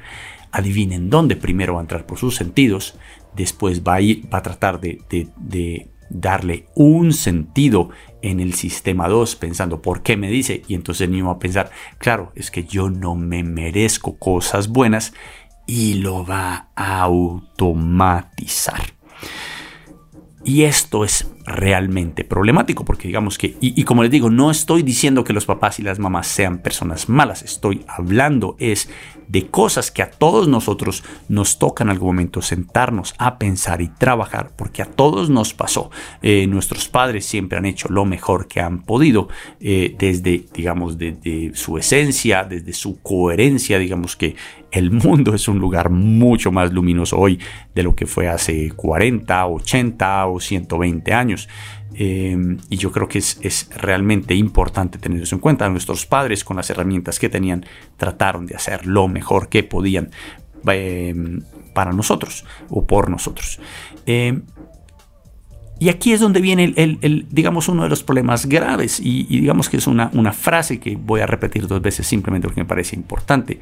Adivinen 0.52 1.10
dónde 1.10 1.36
primero 1.36 1.76
va 1.76 1.80
a 1.80 1.84
entrar 1.84 2.06
por 2.06 2.18
sus 2.18 2.36
sentidos, 2.36 2.96
después 3.36 3.84
va 3.84 3.96
a, 3.96 4.02
ir, 4.02 4.34
va 4.34 4.40
a 4.40 4.44
tratar 4.44 4.82
de, 4.82 5.00
de 5.10 5.92
darle 6.10 6.66
un 6.76 7.14
sentido 7.14 7.90
en 8.22 8.40
el 8.40 8.54
sistema 8.54 9.08
2 9.08 9.36
pensando 9.38 9.82
por 9.82 10.04
qué 10.04 10.18
me 10.18 10.30
dice 10.30 10.62
y 10.68 10.76
entonces 10.76 11.06
el 11.06 11.12
niño 11.12 11.28
va 11.28 11.34
a 11.34 11.40
pensar, 11.40 11.72
claro, 11.98 12.32
es 12.36 12.52
que 12.52 12.66
yo 12.66 12.90
no 12.90 13.16
me 13.16 13.44
merezco 13.44 14.18
cosas 14.18 14.68
buenas 14.68 15.14
y 15.66 15.96
lo 15.96 16.26
va 16.26 16.70
a 16.76 17.02
automatizar. 17.02 18.82
Y 20.44 20.64
esto 20.64 21.04
es 21.06 21.30
realmente 21.46 22.24
problemático 22.24 22.84
porque 22.84 23.08
digamos 23.08 23.38
que, 23.38 23.58
y, 23.60 23.84
como 23.84 24.04
les 24.04 24.12
digo, 24.12 24.30
no 24.30 24.50
estoy 24.50 24.82
diciendo 24.82 25.24
que 25.24 25.34
los 25.34 25.46
papás 25.46 25.80
y 25.80 25.84
las 25.84 26.00
mamás 26.00 26.28
sean 26.28 26.60
personas 26.60 27.10
malas, 27.10 27.44
estoy 27.44 27.86
hablando 27.88 28.56
es 28.60 28.90
de 29.32 29.48
cosas 29.48 29.92
que 29.92 30.02
a 30.02 30.12
todos 30.12 30.50
nosotros 30.50 31.04
nos 31.30 31.58
toca 31.58 31.86
en 31.86 31.90
algún 31.90 32.10
momento 32.10 32.42
sentarnos 32.42 33.16
a 33.18 33.40
pensar 33.40 33.82
y 33.82 33.88
trabajar, 33.88 34.52
porque 34.58 34.82
a 34.82 34.86
todos 34.86 35.30
nos 35.30 35.54
pasó. 35.54 35.90
Eh, 36.22 36.48
nuestros 36.48 36.90
padres 36.90 37.26
siempre 37.26 37.58
han 37.58 37.66
hecho 37.66 37.88
lo 37.90 38.04
mejor 38.04 38.50
que 38.50 38.60
han 38.60 38.82
podido, 38.82 39.30
eh, 39.62 39.96
desde, 39.98 40.46
digamos, 40.54 40.98
desde 40.98 41.56
su 41.56 41.78
esencia, 41.78 42.44
desde 42.44 42.74
su 42.74 43.02
coherencia, 43.02 43.80
digamos 43.80 44.18
que 44.18 44.36
el 44.72 44.92
mundo 44.92 45.34
es 45.34 45.48
un 45.48 45.60
lugar 45.60 45.90
mucho 45.90 46.52
más 46.52 46.74
luminoso 46.74 47.18
hoy 47.18 47.40
de 47.74 47.84
lo 47.84 47.96
que 47.96 48.06
fue 48.06 48.28
hace 48.28 48.72
40, 48.72 49.48
80 49.48 50.28
o 50.28 50.40
120 50.40 51.14
años. 51.14 51.48
Eh, 52.04 52.58
y 52.68 52.78
yo 52.78 52.92
creo 52.92 53.08
que 53.08 53.20
es, 53.20 53.70
realmente 53.76 54.34
importante 54.34 54.98
tener 54.98 55.22
eso 55.22 55.36
en 55.36 55.40
cuenta. 55.40 55.70
Nuestros 55.70 56.08
padres 56.08 56.44
con 56.44 56.58
las 56.58 56.68
herramientas 56.72 57.20
que 57.20 57.30
tenían 57.30 57.64
trataron 57.96 58.48
de 58.48 58.56
hacer 58.56 58.88
lo 58.88 59.08
mejor 59.08 59.50
que 59.50 59.62
podían 59.62 60.10
eh, 60.66 61.14
para 61.76 61.92
nosotros 61.92 62.44
o 62.70 62.88
por 62.88 63.12
nosotros. 63.12 63.60
Eh, 64.08 64.42
y 65.78 65.90
aquí 65.90 66.12
es 66.12 66.20
donde 66.20 66.42
viene 66.42 66.74
el, 66.76 67.28
digamos, 67.30 67.68
uno 67.68 67.84
de 67.84 67.90
los 67.90 68.02
problemas 68.02 68.48
graves 68.48 69.00
y, 69.00 69.24
digamos 69.26 69.70
que 69.70 69.78
es 69.78 69.86
una, 69.86 70.10
una 70.14 70.34
frase 70.34 70.80
que 70.80 70.96
voy 70.96 71.22
a 71.22 71.28
repetir 71.28 71.68
dos 71.68 71.84
veces 71.84 72.08
simplemente 72.08 72.48
porque 72.48 72.62
me 72.62 72.68
parece 72.68 72.96
importante. 72.96 73.60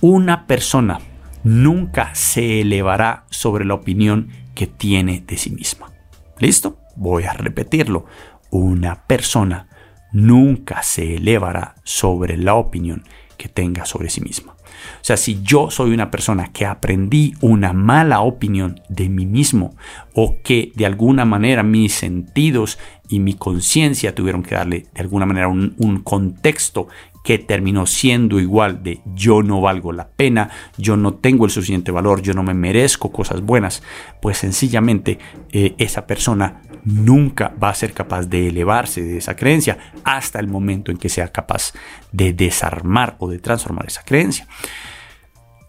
Una 0.00 0.46
persona 0.46 0.98
nunca 1.44 2.14
se 2.14 2.62
elevará 2.62 3.26
sobre 3.28 3.66
la 3.66 3.74
opinión 3.74 4.28
que 4.54 4.66
tiene 4.66 5.22
de 5.26 5.36
sí 5.36 5.50
misma. 5.50 5.95
¿Listo? 6.38 6.78
Voy 6.96 7.24
a 7.24 7.32
repetirlo. 7.32 8.06
Una 8.50 9.06
persona 9.06 9.68
nunca 10.12 10.82
se 10.82 11.16
elevará 11.16 11.76
sobre 11.84 12.36
la 12.36 12.54
opinión 12.54 13.04
que 13.36 13.48
tenga 13.48 13.84
sobre 13.84 14.08
sí 14.10 14.20
misma. 14.20 14.56
O 15.00 15.04
sea, 15.04 15.16
si 15.16 15.42
yo 15.42 15.70
soy 15.70 15.92
una 15.92 16.10
persona 16.10 16.52
que 16.52 16.66
aprendí 16.66 17.34
una 17.40 17.72
mala 17.72 18.20
opinión 18.20 18.80
de 18.88 19.08
mí 19.08 19.26
mismo 19.26 19.76
o 20.14 20.36
que 20.42 20.72
de 20.74 20.86
alguna 20.86 21.24
manera 21.24 21.62
mis 21.62 21.94
sentidos 21.94 22.78
y 23.08 23.20
mi 23.20 23.34
conciencia 23.34 24.14
tuvieron 24.14 24.42
que 24.42 24.54
darle 24.54 24.86
de 24.92 25.00
alguna 25.00 25.26
manera 25.26 25.48
un, 25.48 25.74
un 25.78 26.00
contexto 26.02 26.88
que 27.26 27.40
terminó 27.40 27.86
siendo 27.86 28.38
igual 28.38 28.84
de 28.84 29.00
yo 29.04 29.42
no 29.42 29.60
valgo 29.60 29.90
la 29.90 30.06
pena, 30.06 30.48
yo 30.78 30.96
no 30.96 31.14
tengo 31.14 31.44
el 31.44 31.50
suficiente 31.50 31.90
valor, 31.90 32.22
yo 32.22 32.34
no 32.34 32.44
me 32.44 32.54
merezco 32.54 33.10
cosas 33.10 33.40
buenas, 33.40 33.82
pues 34.22 34.38
sencillamente 34.38 35.18
eh, 35.50 35.74
esa 35.76 36.06
persona 36.06 36.62
nunca 36.84 37.52
va 37.60 37.70
a 37.70 37.74
ser 37.74 37.94
capaz 37.94 38.26
de 38.26 38.46
elevarse 38.46 39.02
de 39.02 39.18
esa 39.18 39.34
creencia 39.34 39.76
hasta 40.04 40.38
el 40.38 40.46
momento 40.46 40.92
en 40.92 40.98
que 40.98 41.08
sea 41.08 41.32
capaz 41.32 41.72
de 42.12 42.32
desarmar 42.32 43.16
o 43.18 43.28
de 43.28 43.40
transformar 43.40 43.86
esa 43.88 44.04
creencia. 44.04 44.46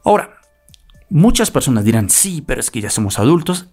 Ahora, 0.06 0.36
Muchas 1.10 1.52
personas 1.52 1.86
dirán, 1.86 2.10
sí, 2.10 2.44
pero 2.46 2.60
es 2.60 2.70
que 2.70 2.82
ya 2.82 2.90
somos 2.90 3.18
adultos. 3.18 3.70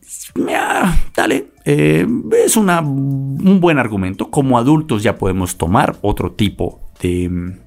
dale, 1.17 1.49
eh, 1.65 2.07
es 2.45 2.57
una, 2.57 2.81
un 2.81 3.59
buen 3.61 3.81
argumento. 3.81 4.31
Como 4.31 4.57
adultos 4.57 5.03
ya 5.03 5.19
podemos 5.19 5.59
tomar 5.59 5.97
otro 6.03 6.31
tipo 6.31 6.93
de, 7.01 7.59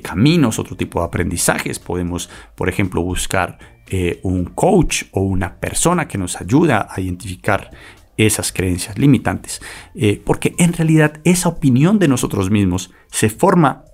caminos, 0.00 0.58
otro 0.58 0.76
tipo 0.76 1.00
de 1.00 1.06
aprendizajes. 1.06 1.78
Podemos, 1.78 2.30
por 2.54 2.68
ejemplo, 2.68 3.02
buscar 3.02 3.58
eh, 3.90 4.20
un 4.22 4.46
coach 4.46 5.04
o 5.12 5.20
una 5.20 5.56
persona 5.56 6.08
que 6.08 6.18
nos 6.18 6.40
ayuda 6.40 6.88
a 6.90 7.00
identificar 7.00 7.70
esas 8.16 8.52
creencias 8.52 8.98
limitantes. 8.98 9.60
Eh, 9.94 10.22
porque 10.24 10.54
en 10.58 10.72
realidad 10.72 11.20
esa 11.24 11.48
opinión 11.48 11.98
de 11.98 12.08
nosotros 12.08 12.50
mismos 12.50 12.90
se 13.10 13.28
forma 13.28 13.84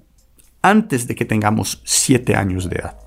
antes 0.63 1.07
de 1.07 1.15
que 1.15 1.25
tengamos 1.25 1.83
siete 1.85 2.37
años 2.37 2.69
de 2.69 2.77
edad. 2.77 2.99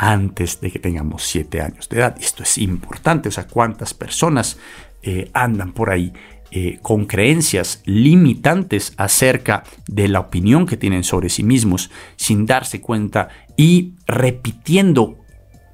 Antes 0.00 0.60
de 0.60 0.70
que 0.70 0.78
tengamos 0.78 1.24
siete 1.24 1.60
años 1.60 1.88
de 1.88 1.98
edad. 1.98 2.16
Esto 2.20 2.44
es 2.44 2.58
importante. 2.58 3.28
O 3.28 3.32
sea, 3.32 3.48
cuántas 3.48 3.94
personas 3.94 4.58
eh, 5.02 5.30
andan 5.32 5.72
por 5.72 5.90
ahí 5.90 6.12
eh, 6.50 6.78
con 6.80 7.04
creencias 7.04 7.82
limitantes 7.84 8.94
acerca 8.96 9.64
de 9.86 10.08
la 10.08 10.20
opinión 10.20 10.64
que 10.64 10.78
tienen 10.78 11.04
sobre 11.04 11.28
sí 11.28 11.42
mismos 11.42 11.90
sin 12.16 12.46
darse 12.46 12.80
cuenta 12.80 13.28
y 13.54 13.92
repitiendo 14.06 15.18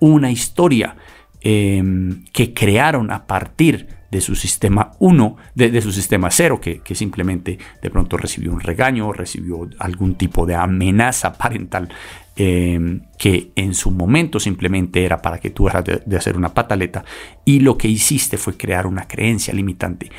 una 0.01 0.33
historia 0.33 0.97
em, 1.41 2.25
que 2.33 2.53
crearon 2.53 3.13
a 3.13 3.25
partir 3.27 3.87
de 4.11 4.21
su 4.21 4.35
sistema 4.35 4.91
1, 4.99 5.37
de, 5.55 5.81
su 5.81 5.93
sistema 5.93 6.29
0, 6.31 6.61
que, 6.61 6.95
simplemente 6.97 7.57
de 7.81 7.91
pronto 7.91 8.17
recibió 8.17 8.53
un 8.53 8.61
regaño, 8.61 9.13
recibió 9.13 9.69
algún 9.79 10.17
tipo 10.17 10.45
de 10.45 10.57
amenaza 10.57 11.33
parental 11.39 11.89
em, 12.35 13.03
que 13.17 13.53
en 13.55 13.75
su 13.75 13.93
momento 13.93 14.41
simplemente 14.41 15.05
era 15.05 15.23
para 15.23 15.39
que 15.39 15.51
tú 15.51 15.69
hagas 15.69 15.85
de 16.05 16.17
hacer 16.17 16.37
una 16.37 16.53
pataleta 16.53 17.05
y 17.45 17.61
lo 17.61 17.79
que 17.79 17.87
hiciste 17.87 18.39
fue 18.39 18.57
crear 18.57 18.89
una 18.89 19.07
creencia 19.07 19.55
limitante 19.55 20.11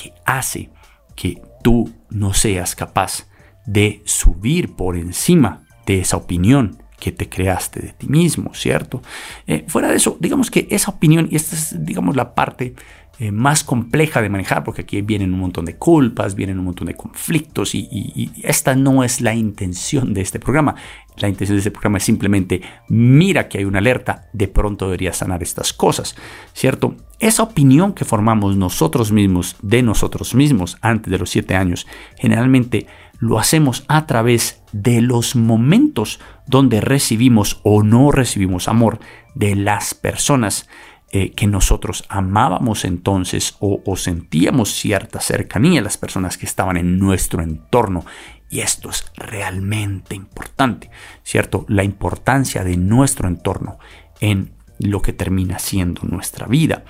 que 0.00 0.14
hace 0.24 0.70
que 1.16 1.42
tú 1.62 1.92
no 2.10 2.32
seas 2.32 2.76
capaz 2.76 3.26
de 3.66 4.02
subir 4.04 4.76
por 4.76 4.96
encima 4.96 5.66
de 5.86 6.00
esa 6.00 6.16
opinión 6.16 6.82
que 6.98 7.12
te 7.12 7.28
creaste 7.28 7.80
de 7.80 7.92
ti 7.92 8.08
mismo, 8.08 8.54
¿cierto? 8.54 9.02
Eh, 9.46 9.64
fuera 9.68 9.88
de 9.88 9.96
eso, 9.96 10.16
digamos 10.20 10.50
que 10.50 10.66
esa 10.70 10.90
opinión, 10.90 11.28
y 11.30 11.36
esta 11.36 11.54
es, 11.54 11.84
digamos, 11.84 12.16
la 12.16 12.34
parte 12.34 12.74
eh, 13.20 13.32
más 13.32 13.64
compleja 13.64 14.22
de 14.22 14.28
manejar, 14.28 14.62
porque 14.62 14.82
aquí 14.82 15.02
vienen 15.02 15.34
un 15.34 15.40
montón 15.40 15.64
de 15.64 15.74
culpas, 15.74 16.36
vienen 16.36 16.60
un 16.60 16.66
montón 16.66 16.86
de 16.86 16.94
conflictos 16.94 17.74
y, 17.74 18.30
esta 18.44 18.76
no 18.76 19.02
es 19.02 19.20
la 19.20 19.34
intención 19.34 20.14
de 20.14 20.20
este 20.20 20.38
programa. 20.38 20.76
La 21.16 21.28
intención 21.28 21.56
de 21.56 21.58
este 21.58 21.72
programa 21.72 21.98
es 21.98 22.04
simplemente, 22.04 22.62
mira 22.88 23.48
que 23.48 23.58
hay 23.58 23.64
una 23.64 23.80
alerta, 23.80 24.28
de 24.32 24.46
pronto 24.46 24.84
deberías 24.84 25.16
sanar 25.16 25.42
estas 25.42 25.72
cosas, 25.72 26.14
¿cierto? 26.52 26.94
Esa 27.18 27.42
opinión 27.42 27.92
que 27.92 28.04
formamos 28.04 28.56
nosotros 28.56 29.10
mismos 29.10 29.56
de 29.62 29.82
nosotros 29.82 30.36
mismos 30.36 30.78
antes 30.80 31.10
de 31.10 31.18
los 31.18 31.30
siete 31.30 31.56
años, 31.56 31.88
generalmente 32.16 32.86
lo 33.18 33.40
hacemos 33.40 33.84
a 33.88 34.06
través 34.06 34.62
de 34.70 35.00
los 35.00 35.34
momentos 35.34 36.20
donde 36.46 36.80
recibimos 36.80 37.58
o 37.64 37.82
no 37.82 38.12
recibimos 38.12 38.68
amor 38.68 39.00
de 39.34 39.56
las 39.56 39.94
personas 39.94 40.68
eh, 41.10 41.30
que 41.30 41.46
nosotros 41.46 42.04
amábamos 42.10 42.84
entonces 42.84 43.56
o, 43.60 43.96
sentíamos 43.96 44.70
cierta 44.72 45.20
cercanía 45.20 45.80
a 45.80 45.84
las 45.84 45.96
personas 45.96 46.36
que 46.36 46.44
estaban 46.44 46.76
en 46.76 46.98
nuestro 46.98 47.42
entorno. 47.42 48.04
Y 48.50 48.60
esto 48.60 48.90
es 48.90 49.10
realmente 49.14 50.14
importante, 50.14 50.90
¿cierto? 51.22 51.64
La 51.68 51.82
importancia 51.82 52.62
de 52.62 52.76
nuestro 52.76 53.26
entorno 53.26 53.78
en 54.20 54.52
lo 54.78 55.00
que 55.00 55.14
termina 55.14 55.58
siendo 55.58 56.02
nuestra 56.02 56.46
vida. 56.46 56.84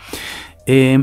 Eh, 0.66 0.98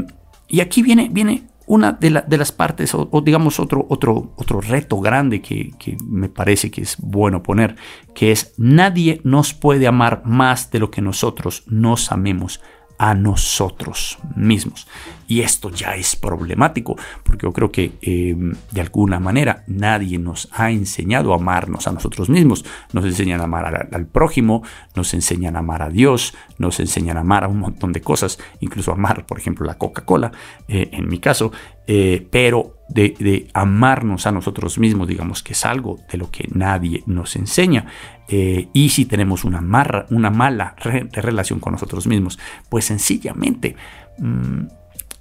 y 0.50 0.60
aquí 0.60 0.82
viene, 0.82 1.08
viene 1.10 1.48
una 1.68 1.94
de, 1.94 2.10
las 2.12 2.52
partes, 2.52 2.94
o, 2.94 3.22
digamos 3.22 3.62
otro, 3.62 3.86
otro, 3.90 4.34
otro 4.36 4.60
reto 4.60 5.00
grande 5.00 5.42
que, 5.42 5.72
que, 5.80 5.96
me 6.06 6.28
parece 6.28 6.70
que 6.70 6.82
es 6.82 6.98
bueno 7.00 7.42
poner, 7.42 7.78
que 8.14 8.34
es 8.34 8.54
nadie 8.58 9.22
nos 9.24 9.54
puede 9.54 9.88
amar 9.88 10.24
más 10.26 10.70
de 10.70 10.80
lo 10.80 10.92
que 10.92 11.02
nosotros 11.02 11.64
nos 11.68 12.12
amemos 12.12 12.62
a 12.98 13.14
nosotros 13.14 14.18
mismos. 14.36 14.88
Y 15.28 15.42
esto 15.42 15.70
ya 15.70 15.96
es 15.96 16.16
problemático, 16.16 16.96
porque 17.24 17.46
yo 17.46 17.52
creo 17.52 17.72
que 17.72 17.94
em, 18.02 18.54
de 18.72 18.82
alguna 18.82 19.20
manera 19.20 19.64
nadie 19.68 20.20
nos 20.20 20.48
ha 20.52 20.72
enseñado 20.72 21.34
a 21.34 21.38
amarnos 21.38 21.88
a 21.88 21.92
nosotros 21.92 22.30
mismos. 22.30 22.64
Nos 22.94 23.06
enseñan 23.06 23.42
a 23.42 23.46
amar 23.46 23.88
al, 23.92 24.06
prójimo, 24.06 24.64
nos 24.96 25.14
enseñan 25.14 25.56
a 25.56 25.60
amar 25.60 25.82
a 25.82 25.90
Dios, 25.90 26.36
nos 26.58 26.80
enseñan 26.80 27.18
a 27.18 27.22
amar 27.22 27.44
a 27.44 27.48
un 27.48 27.60
montón 27.60 27.92
de 27.92 28.02
cosas, 28.02 28.38
incluso 28.60 28.92
amar, 28.92 29.26
por 29.26 29.40
ejemplo, 29.40 29.66
la 29.66 29.78
Coca-Cola, 29.78 30.32
eh, 30.68 30.90
en 30.92 31.10
mi 31.10 31.20
caso, 31.20 31.52
eh, 31.88 32.28
pero 32.32 32.75
de, 32.88 33.50
amarnos 33.54 34.28
a 34.28 34.32
nosotros 34.32 34.78
mismos, 34.78 35.08
digamos 35.08 35.44
que 35.44 35.54
es 35.54 35.66
algo 35.66 36.00
de 36.12 36.18
lo 36.18 36.30
que 36.30 36.48
nadie 36.54 37.04
nos 37.06 37.36
enseña. 37.36 37.88
Eh, 38.28 38.70
y 38.74 38.90
si 38.90 39.06
tenemos 39.06 39.44
una, 39.44 39.62
una 40.10 40.30
mala 40.30 40.76
relación 41.12 41.60
con 41.60 41.74
nosotros 41.74 42.08
mismos, 42.08 42.40
pues 42.70 42.86
sencillamente 42.86 43.76
mm, 44.20 44.66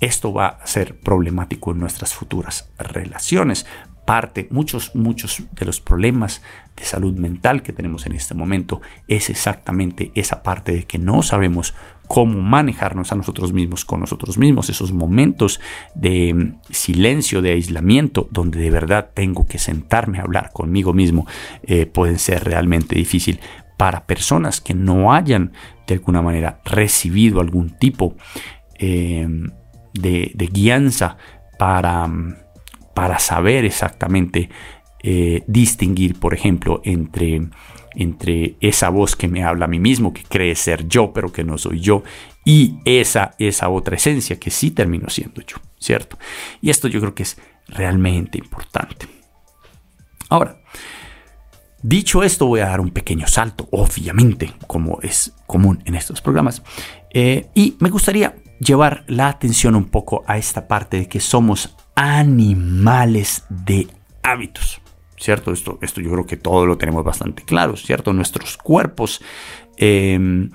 esto 0.00 0.32
va 0.32 0.48
a 0.48 0.66
ser 0.66 0.98
problemático 0.98 1.72
en 1.72 1.80
nuestras 1.80 2.14
futuras 2.14 2.70
relaciones. 2.78 3.66
Parte, 4.04 4.48
muchos, 4.50 4.94
muchos 4.94 5.42
de 5.52 5.64
los 5.64 5.80
problemas 5.80 6.42
de 6.76 6.84
salud 6.84 7.14
mental 7.14 7.62
que 7.62 7.72
tenemos 7.72 8.04
en 8.06 8.12
este 8.12 8.34
momento 8.34 8.82
es 9.08 9.30
exactamente 9.30 10.12
esa 10.14 10.42
parte 10.42 10.72
de 10.72 10.84
que 10.84 10.98
no 10.98 11.22
sabemos 11.22 11.74
cómo 12.06 12.40
manejarnos 12.40 13.12
a 13.12 13.16
nosotros 13.16 13.52
mismos 13.52 13.84
con 13.84 14.00
nosotros 14.00 14.36
mismos, 14.36 14.68
esos 14.68 14.92
momentos 14.92 15.60
de 15.94 16.34
mm, 16.34 16.60
silencio, 16.70 17.40
de 17.42 17.52
aislamiento, 17.52 18.28
donde 18.30 18.58
de 18.58 18.70
verdad 18.70 19.10
tengo 19.14 19.46
que 19.46 19.58
sentarme 19.58 20.18
a 20.18 20.22
hablar 20.22 20.50
conmigo 20.52 20.92
mismo, 20.92 21.26
eh, 21.62 21.86
pueden 21.86 22.18
ser 22.18 22.44
realmente 22.44 22.94
difícil 22.94 23.40
para 23.76 24.04
personas 24.06 24.60
que 24.60 24.74
no 24.74 25.12
hayan 25.12 25.52
de 25.86 25.94
alguna 25.94 26.22
manera 26.22 26.60
recibido 26.64 27.40
algún 27.40 27.70
tipo 27.78 28.16
eh, 28.78 29.26
de, 29.94 30.32
de, 30.34 30.46
guianza 30.46 31.16
para, 31.58 32.06
mm, 32.06 32.36
para 32.94 33.18
saber 33.18 33.64
exactamente 33.64 34.48
eh, 35.02 35.42
distinguir, 35.46 36.18
por 36.18 36.32
ejemplo, 36.34 36.80
entre 36.84 37.42
entre 37.94 38.56
esa 38.60 38.88
voz 38.88 39.16
que 39.16 39.28
me 39.28 39.44
habla 39.44 39.66
a 39.66 39.68
mí 39.68 39.78
mismo, 39.78 40.12
que 40.12 40.24
cree 40.24 40.54
ser 40.54 40.88
yo, 40.88 41.12
pero 41.12 41.32
que 41.32 41.44
no 41.44 41.58
soy 41.58 41.80
yo, 41.80 42.02
y 42.44 42.78
esa, 42.84 43.34
esa 43.38 43.68
otra 43.68 43.96
esencia 43.96 44.38
que 44.38 44.50
sí 44.50 44.70
termino 44.70 45.08
siendo 45.08 45.40
yo, 45.42 45.56
¿cierto? 45.78 46.18
Y 46.60 46.70
esto 46.70 46.88
yo 46.88 47.00
creo 47.00 47.14
que 47.14 47.22
es 47.22 47.38
realmente 47.68 48.38
importante. 48.38 49.06
Ahora, 50.28 50.60
dicho 51.82 52.22
esto, 52.22 52.46
voy 52.46 52.60
a 52.60 52.66
dar 52.66 52.80
un 52.80 52.90
pequeño 52.90 53.26
salto, 53.26 53.68
obviamente, 53.70 54.52
como 54.66 55.00
es 55.02 55.32
común 55.46 55.82
en 55.84 55.94
estos 55.94 56.20
programas, 56.20 56.62
eh, 57.12 57.48
y 57.54 57.76
me 57.78 57.90
gustaría 57.90 58.34
llevar 58.64 59.04
la 59.06 59.28
atención 59.28 59.74
un 59.74 59.84
poco 59.84 60.24
a 60.26 60.38
esta 60.38 60.66
parte 60.66 60.98
de 60.98 61.08
que 61.08 61.20
somos 61.20 61.76
animales 61.94 63.44
de 63.48 63.88
hábitos. 64.22 64.80
¿cierto? 65.24 65.52
Esto, 65.52 65.78
esto 65.80 66.00
yo 66.02 66.10
creo 66.10 66.26
que 66.26 66.36
todo 66.36 66.66
lo 66.66 66.76
tenemos 66.76 67.02
bastante 67.02 67.44
claro, 67.44 67.76
¿cierto? 67.76 68.12
Nuestros 68.12 68.58
cuerpos. 68.58 69.22
Em, 69.76 70.50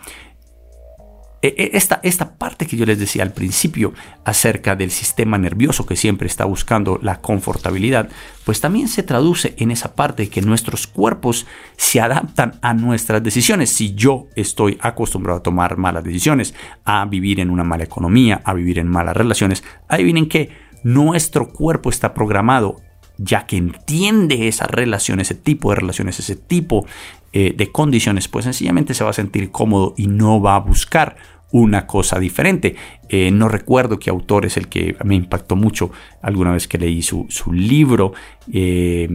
esta, 1.41 1.99
esta, 2.03 2.37
parte 2.37 2.65
que 2.65 2.75
yo 2.75 2.85
les 2.85 2.99
decía 2.99 3.23
al 3.23 3.31
principio 3.31 3.93
acerca 4.25 4.75
del 4.75 4.91
sistema 4.91 5.37
nervioso 5.37 5.85
que 5.85 5.95
siempre 5.95 6.27
está 6.27 6.43
buscando 6.45 6.99
la 7.01 7.21
confortabilidad, 7.21 8.09
pues 8.43 8.59
también 8.59 8.87
se 8.87 9.03
traduce 9.03 9.53
en 9.57 9.71
esa 9.71 9.95
parte 9.95 10.29
que 10.29 10.41
nuestros 10.41 10.87
cuerpos 10.87 11.47
se 11.77 12.01
adaptan 12.01 12.59
a 12.61 12.73
nuestras 12.73 13.23
decisiones. 13.23 13.69
Si 13.69 13.93
yo 13.95 14.27
estoy 14.35 14.77
acostumbrado 14.81 15.39
a 15.39 15.43
tomar 15.43 15.77
malas 15.77 16.03
decisiones, 16.03 16.53
a 16.83 17.05
vivir 17.05 17.39
en 17.39 17.49
una 17.49 17.63
mala 17.63 17.85
economía, 17.85 18.41
a 18.43 18.53
vivir 18.53 18.79
en 18.79 18.87
malas 18.87 19.15
relaciones, 19.15 19.63
adivinen 19.87 20.27
que 20.27 20.49
nuestro 20.83 21.51
cuerpo 21.53 21.89
está 21.89 22.13
programado 22.13 22.81
ya 23.19 23.45
que 23.45 23.57
entiende 23.57 24.47
esa 24.47 24.65
relación, 24.65 25.19
ese 25.19 25.35
tipo 25.35 25.69
de 25.69 25.75
relaciones, 25.75 26.19
ese 26.19 26.35
tipo 26.35 26.85
eh, 27.33 27.53
de 27.55 27.71
condiciones, 27.71 28.27
pues 28.27 28.45
sencillamente 28.45 28.93
se 28.93 29.03
va 29.03 29.11
a 29.11 29.13
sentir 29.13 29.51
cómodo 29.51 29.93
y 29.97 30.07
no 30.07 30.41
va 30.41 30.55
a 30.55 30.59
buscar 30.59 31.17
una 31.51 31.85
cosa 31.85 32.17
diferente. 32.17 32.75
Eh, 33.09 33.29
no 33.31 33.49
recuerdo 33.49 33.99
qué 33.99 34.09
autor 34.09 34.45
es 34.45 34.55
el 34.55 34.67
que 34.67 34.95
me 35.03 35.15
impactó 35.15 35.55
mucho 35.55 35.91
alguna 36.21 36.51
vez 36.51 36.67
que 36.67 36.77
leí 36.77 37.01
su, 37.01 37.27
libro 37.51 38.13
eh, 38.53 39.07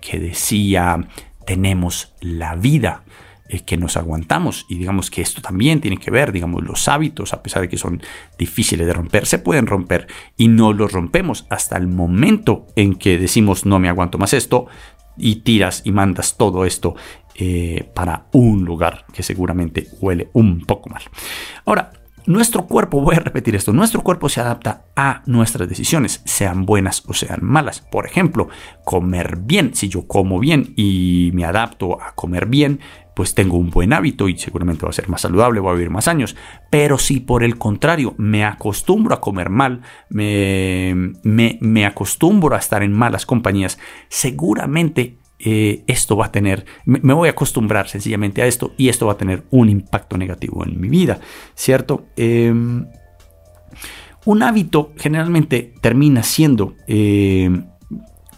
que 0.00 0.18
decía, 0.18 1.06
tenemos 1.46 2.14
la 2.20 2.56
vida 2.56 3.04
que 3.60 3.76
nos 3.76 3.96
aguantamos 3.96 4.64
y 4.68 4.76
digamos 4.76 5.10
que 5.10 5.20
esto 5.20 5.42
también 5.42 5.80
tiene 5.80 5.98
que 5.98 6.10
ver, 6.10 6.32
digamos, 6.32 6.62
los 6.62 6.88
hábitos, 6.88 7.32
a 7.34 7.42
pesar 7.42 7.62
de 7.62 7.68
que 7.68 7.76
son 7.76 8.02
difíciles 8.38 8.86
de 8.86 8.92
romper, 8.92 9.26
se 9.26 9.38
pueden 9.38 9.66
romper 9.66 10.06
y 10.36 10.48
no 10.48 10.72
los 10.72 10.92
rompemos 10.92 11.46
hasta 11.50 11.76
el 11.76 11.86
momento 11.86 12.66
en 12.76 12.94
que 12.94 13.18
decimos 13.18 13.66
no 13.66 13.78
me 13.78 13.88
aguanto 13.88 14.18
más 14.18 14.32
esto 14.32 14.66
y 15.16 15.36
tiras 15.36 15.82
y 15.84 15.92
mandas 15.92 16.36
todo 16.38 16.64
esto 16.64 16.94
eh, 17.34 17.88
para 17.94 18.26
un 18.32 18.64
lugar 18.64 19.04
que 19.12 19.22
seguramente 19.22 19.88
huele 20.00 20.30
un 20.32 20.64
poco 20.64 20.88
mal. 20.90 21.02
Ahora, 21.64 21.92
nuestro 22.26 22.66
cuerpo, 22.66 23.00
voy 23.00 23.16
a 23.16 23.20
repetir 23.20 23.54
esto, 23.56 23.72
nuestro 23.72 24.02
cuerpo 24.02 24.28
se 24.28 24.40
adapta 24.40 24.84
a 24.96 25.22
nuestras 25.26 25.68
decisiones, 25.68 26.22
sean 26.24 26.66
buenas 26.66 27.02
o 27.06 27.14
sean 27.14 27.40
malas. 27.42 27.80
Por 27.80 28.06
ejemplo, 28.06 28.48
comer 28.84 29.38
bien. 29.38 29.74
Si 29.74 29.88
yo 29.88 30.06
como 30.06 30.38
bien 30.38 30.72
y 30.76 31.30
me 31.34 31.44
adapto 31.44 32.00
a 32.00 32.14
comer 32.14 32.46
bien, 32.46 32.80
pues 33.14 33.34
tengo 33.34 33.56
un 33.56 33.70
buen 33.70 33.92
hábito 33.92 34.28
y 34.28 34.38
seguramente 34.38 34.84
va 34.84 34.90
a 34.90 34.94
ser 34.94 35.08
más 35.08 35.20
saludable, 35.20 35.60
voy 35.60 35.70
a 35.70 35.74
vivir 35.74 35.90
más 35.90 36.08
años. 36.08 36.36
Pero 36.70 36.98
si 36.98 37.20
por 37.20 37.42
el 37.42 37.58
contrario 37.58 38.14
me 38.16 38.44
acostumbro 38.44 39.14
a 39.14 39.20
comer 39.20 39.50
mal, 39.50 39.82
me, 40.08 41.12
me, 41.22 41.86
acostumbro 41.86 42.54
a 42.54 42.58
estar 42.58 42.82
en 42.82 42.92
malas 42.92 43.26
compañías, 43.26 43.78
seguramente 44.08 45.18
eh, 45.44 45.82
esto 45.88 46.16
va 46.16 46.26
a 46.26 46.32
tener, 46.32 46.64
me, 46.84 47.14
voy 47.14 47.28
a 47.28 47.32
acostumbrar 47.32 47.88
sencillamente 47.88 48.42
a 48.42 48.46
esto 48.46 48.72
y 48.76 48.88
esto 48.88 49.06
va 49.06 49.14
a 49.14 49.16
tener 49.16 49.42
un 49.50 49.68
impacto 49.68 50.16
negativo 50.16 50.64
en 50.64 50.80
mi 50.80 50.88
vida, 50.88 51.20
¿cierto? 51.54 52.06
Em, 52.16 52.86
un 54.24 54.42
hábito 54.44 54.92
generalmente 54.96 55.74
termina 55.80 56.22
siendo 56.22 56.76
eh, 56.86 57.50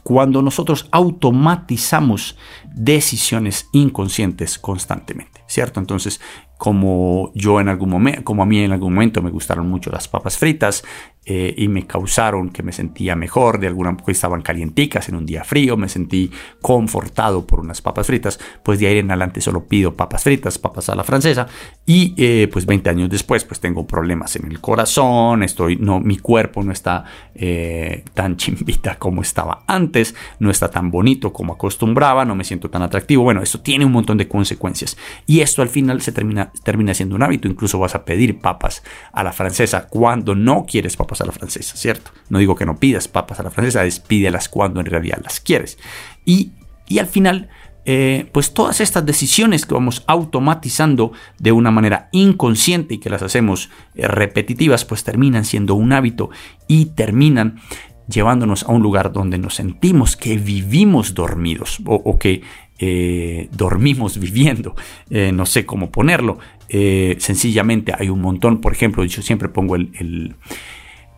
cuando 0.02 0.40
nosotros 0.40 0.88
automatizamos 0.92 2.38
decisiones 2.74 3.68
inconscientes 3.72 4.58
constantemente, 4.58 5.42
¿cierto? 5.54 5.78
Entonces, 5.78 6.20
como 6.58 7.30
yo 7.34 7.60
en 7.60 7.68
algún 7.68 7.90
momento, 7.90 8.24
como 8.24 8.42
a 8.42 8.46
mí 8.46 8.58
en 8.58 8.72
algún 8.72 8.92
momento 8.92 9.22
me 9.22 9.30
gustaron 9.30 9.68
mucho 9.68 9.90
las 9.90 10.08
papas 10.08 10.36
fritas, 10.36 10.84
eh, 11.26 11.54
y 11.56 11.68
me 11.68 11.86
causaron 11.86 12.50
que 12.50 12.62
me 12.62 12.70
sentía 12.70 13.16
mejor, 13.16 13.58
de 13.58 13.66
alguna 13.66 13.96
porque 13.96 14.12
estaban 14.12 14.42
calienticas 14.42 15.08
en 15.08 15.14
un 15.14 15.24
día 15.24 15.42
frío, 15.42 15.74
me 15.74 15.88
sentí 15.88 16.30
confortado 16.60 17.46
por 17.46 17.60
unas 17.60 17.80
papas 17.80 18.08
fritas, 18.08 18.38
pues 18.62 18.78
de 18.78 18.88
ahí 18.88 18.98
en 18.98 19.10
adelante 19.10 19.40
solo 19.40 19.64
pido 19.64 19.94
papas 19.94 20.22
fritas, 20.22 20.58
papas 20.58 20.90
a 20.90 20.94
la 20.94 21.02
francesa 21.02 21.46
y 21.86 22.14
eh, 22.18 22.46
pues 22.52 22.66
20 22.66 22.90
años 22.90 23.08
después 23.08 23.42
pues 23.44 23.58
tengo 23.58 23.86
problemas 23.86 24.36
en 24.36 24.44
el 24.44 24.60
corazón, 24.60 25.42
estoy, 25.42 25.76
no, 25.76 25.98
mi 25.98 26.18
cuerpo 26.18 26.62
no 26.62 26.72
está 26.72 27.04
eh, 27.34 28.04
tan 28.12 28.36
chimbita 28.38 28.98
como 28.98 29.22
estaba 29.22 29.64
antes, 29.66 30.14
no 30.40 30.50
está 30.50 30.70
tan 30.70 30.90
bonito 30.90 31.32
como 31.32 31.54
acostumbraba, 31.54 32.26
no 32.26 32.34
me 32.34 32.44
siento 32.44 32.68
tan 32.68 32.82
atractivo, 32.82 33.22
bueno, 33.22 33.40
esto 33.42 33.60
tiene 33.60 33.86
un 33.86 33.92
montón 33.92 34.18
de 34.18 34.28
consecuencias 34.28 34.98
y 35.24 35.40
esto 35.44 35.62
al 35.62 35.68
final 35.68 36.02
se 36.02 36.12
termina, 36.12 36.50
termina 36.64 36.94
siendo 36.94 37.14
un 37.14 37.22
hábito, 37.22 37.48
incluso 37.48 37.78
vas 37.78 37.94
a 37.94 38.04
pedir 38.04 38.40
papas 38.40 38.82
a 39.12 39.22
la 39.22 39.32
francesa 39.32 39.86
cuando 39.86 40.34
no 40.34 40.66
quieres 40.66 40.96
papas 40.96 41.20
a 41.20 41.26
la 41.26 41.32
francesa, 41.32 41.76
¿cierto? 41.76 42.10
No 42.28 42.38
digo 42.38 42.56
que 42.56 42.66
no 42.66 42.76
pidas 42.76 43.08
papas 43.08 43.40
a 43.40 43.42
la 43.42 43.50
francesa, 43.50 43.82
despídelas 43.82 44.48
cuando 44.48 44.80
en 44.80 44.86
realidad 44.86 45.20
las 45.22 45.40
quieres. 45.40 45.78
Y, 46.24 46.52
al 46.98 47.06
final, 47.06 47.48
eh, 47.84 48.28
pues 48.32 48.54
todas 48.54 48.80
estas 48.80 49.06
decisiones 49.06 49.66
que 49.66 49.74
vamos 49.74 50.02
automatizando 50.06 51.12
de 51.38 51.52
una 51.52 51.70
manera 51.70 52.08
inconsciente 52.12 52.94
y 52.94 52.98
que 52.98 53.10
las 53.10 53.22
hacemos 53.22 53.70
eh, 53.94 54.08
repetitivas, 54.08 54.84
pues 54.84 55.04
terminan 55.04 55.44
siendo 55.44 55.74
un 55.74 55.92
hábito 55.92 56.30
y 56.66 56.86
terminan 56.86 57.60
llevándonos 58.08 58.64
a 58.64 58.72
un 58.72 58.82
lugar 58.82 59.12
donde 59.12 59.38
nos 59.38 59.54
sentimos 59.54 60.16
que 60.16 60.36
vivimos 60.36 61.14
dormidos 61.14 61.80
o, 61.86 62.18
que 62.18 62.42
eh, 62.86 63.48
dormimos 63.52 64.18
viviendo, 64.18 64.74
no 65.10 65.46
sé 65.46 65.64
cómo 65.64 65.90
ponerlo. 65.90 66.38
sencillamente 66.68 67.92
hay 67.96 68.08
un 68.08 68.20
montón, 68.20 68.60
por 68.60 68.72
ejemplo, 68.72 69.04
yo 69.04 69.22
siempre 69.22 69.48
pongo 69.48 69.76
el, 69.76 69.90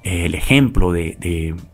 el 0.07 0.35
ejemplo 0.35 0.93
de, 0.93 1.17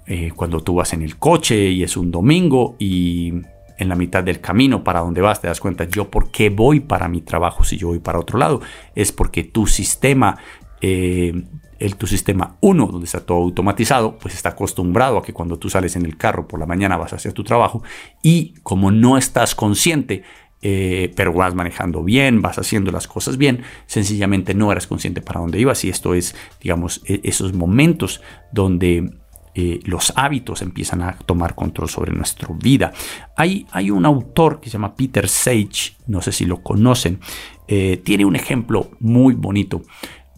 eh, 0.07 0.33
cuando 0.35 0.61
tú 0.61 0.77
vas 0.77 0.95
en 0.95 1.03
el 1.03 1.19
coche 1.19 1.71
y 1.71 1.83
es 1.83 1.97
un 1.97 2.11
domingo 2.11 2.77
y 2.79 3.33
en 3.77 3.89
la 3.89 3.95
mitad 3.95 4.25
del 4.25 4.41
camino 4.41 4.83
para 4.83 5.01
donde 5.01 5.21
vas 5.21 5.41
te 5.41 5.49
das 5.49 5.61
cuenta 5.61 5.85
yo 5.85 6.11
por 6.11 6.31
qué 6.31 6.49
voy 6.49 6.81
para 6.81 7.09
mi 7.09 7.21
trabajo 7.21 7.63
si 7.63 7.77
yo 7.77 7.89
voy 7.89 7.99
para 7.99 8.19
otro 8.19 8.39
lado 8.39 8.61
es 8.95 9.13
porque 9.13 9.45
tu 9.45 9.67
sistema 9.67 10.39
eh, 10.81 11.43
el, 11.83 11.97
tu 11.97 12.07
sistema 12.07 12.57
1 12.61 12.87
donde 12.87 13.07
está 13.07 13.21
todo 13.21 13.38
automatizado 13.38 14.18
pues 14.18 14.35
está 14.35 14.51
acostumbrado 14.51 15.18
a 15.18 15.23
que 15.23 15.33
cuando 15.33 15.59
tú 15.59 15.68
sales 15.68 15.97
en 15.97 16.07
el 16.07 16.16
carro 16.16 16.47
por 16.47 16.61
la 16.61 16.66
mañana 16.66 16.97
vas 16.97 17.12
a 17.12 17.16
hacer 17.16 17.33
tu 17.33 17.45
trabajo 17.45 17.83
y 18.23 18.55
como 18.62 18.90
no 18.90 19.18
estás 19.18 19.55
consciente 19.55 20.23
eh, 20.64 21.12
pero 21.16 21.33
vas 21.33 21.57
manejando 21.57 22.05
bien, 22.05 22.40
vas 22.40 22.57
haciendo 22.57 22.92
las 22.92 23.09
cosas 23.09 23.37
bien, 23.37 23.64
sencillamente 23.87 24.55
no 24.55 24.71
eras 24.71 24.87
consciente 24.87 25.21
para 25.21 25.40
dónde 25.40 25.59
ibas 25.59 25.85
y 25.85 25.88
esto 25.88 26.14
es, 26.14 26.37
digamos, 26.61 27.03
e-, 27.05 27.21
esos 27.25 27.53
momentos 27.53 28.21
donde 28.53 29.11
eh, 29.57 29.81
los 29.85 30.12
hábitos 30.14 30.62
empiezan 30.62 31.03
a 31.03 31.18
tomar 31.18 31.57
control 31.57 31.88
sobre 31.88 32.12
nuestra 32.12 32.49
vida. 32.55 32.92
Hay, 33.37 33.66
hay, 33.73 33.90
un 33.90 34.07
autor 34.07 34.61
que 34.61 34.71
se 34.71 34.75
llama 34.75 34.95
Peter 34.95 35.29
Sage, 35.29 35.97
no 36.07 36.23
sé 36.23 36.31
si 36.31 36.45
lo 36.45 36.62
conocen, 36.62 37.18
eh, 37.66 37.97
tiene 37.97 38.25
un 38.25 38.37
ejemplo 38.37 38.92
muy 39.01 39.35
bonito 39.35 39.83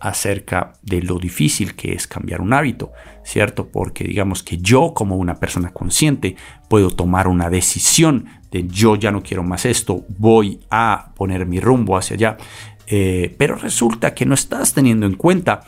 acerca 0.00 0.74
de 0.82 1.02
lo 1.02 1.18
difícil 1.18 1.74
que 1.74 1.92
es 1.92 2.06
cambiar 2.06 2.40
un 2.40 2.52
hábito, 2.52 2.92
¿cierto? 3.24 3.68
Porque 3.68 4.04
digamos 4.04 4.42
que 4.42 4.58
yo 4.58 4.92
como 4.94 5.16
una 5.16 5.36
persona 5.36 5.72
consciente 5.72 6.36
puedo 6.68 6.90
tomar 6.90 7.28
una 7.28 7.50
decisión 7.50 8.26
de 8.50 8.66
yo 8.68 8.96
ya 8.96 9.10
no 9.10 9.22
quiero 9.22 9.42
más 9.42 9.64
esto, 9.64 10.04
voy 10.18 10.60
a 10.70 11.12
poner 11.16 11.46
mi 11.46 11.60
rumbo 11.60 11.96
hacia 11.96 12.14
allá, 12.14 12.36
eh, 12.86 13.34
pero 13.38 13.56
resulta 13.56 14.14
que 14.14 14.26
no 14.26 14.34
estás 14.34 14.74
teniendo 14.74 15.06
en 15.06 15.14
cuenta 15.14 15.62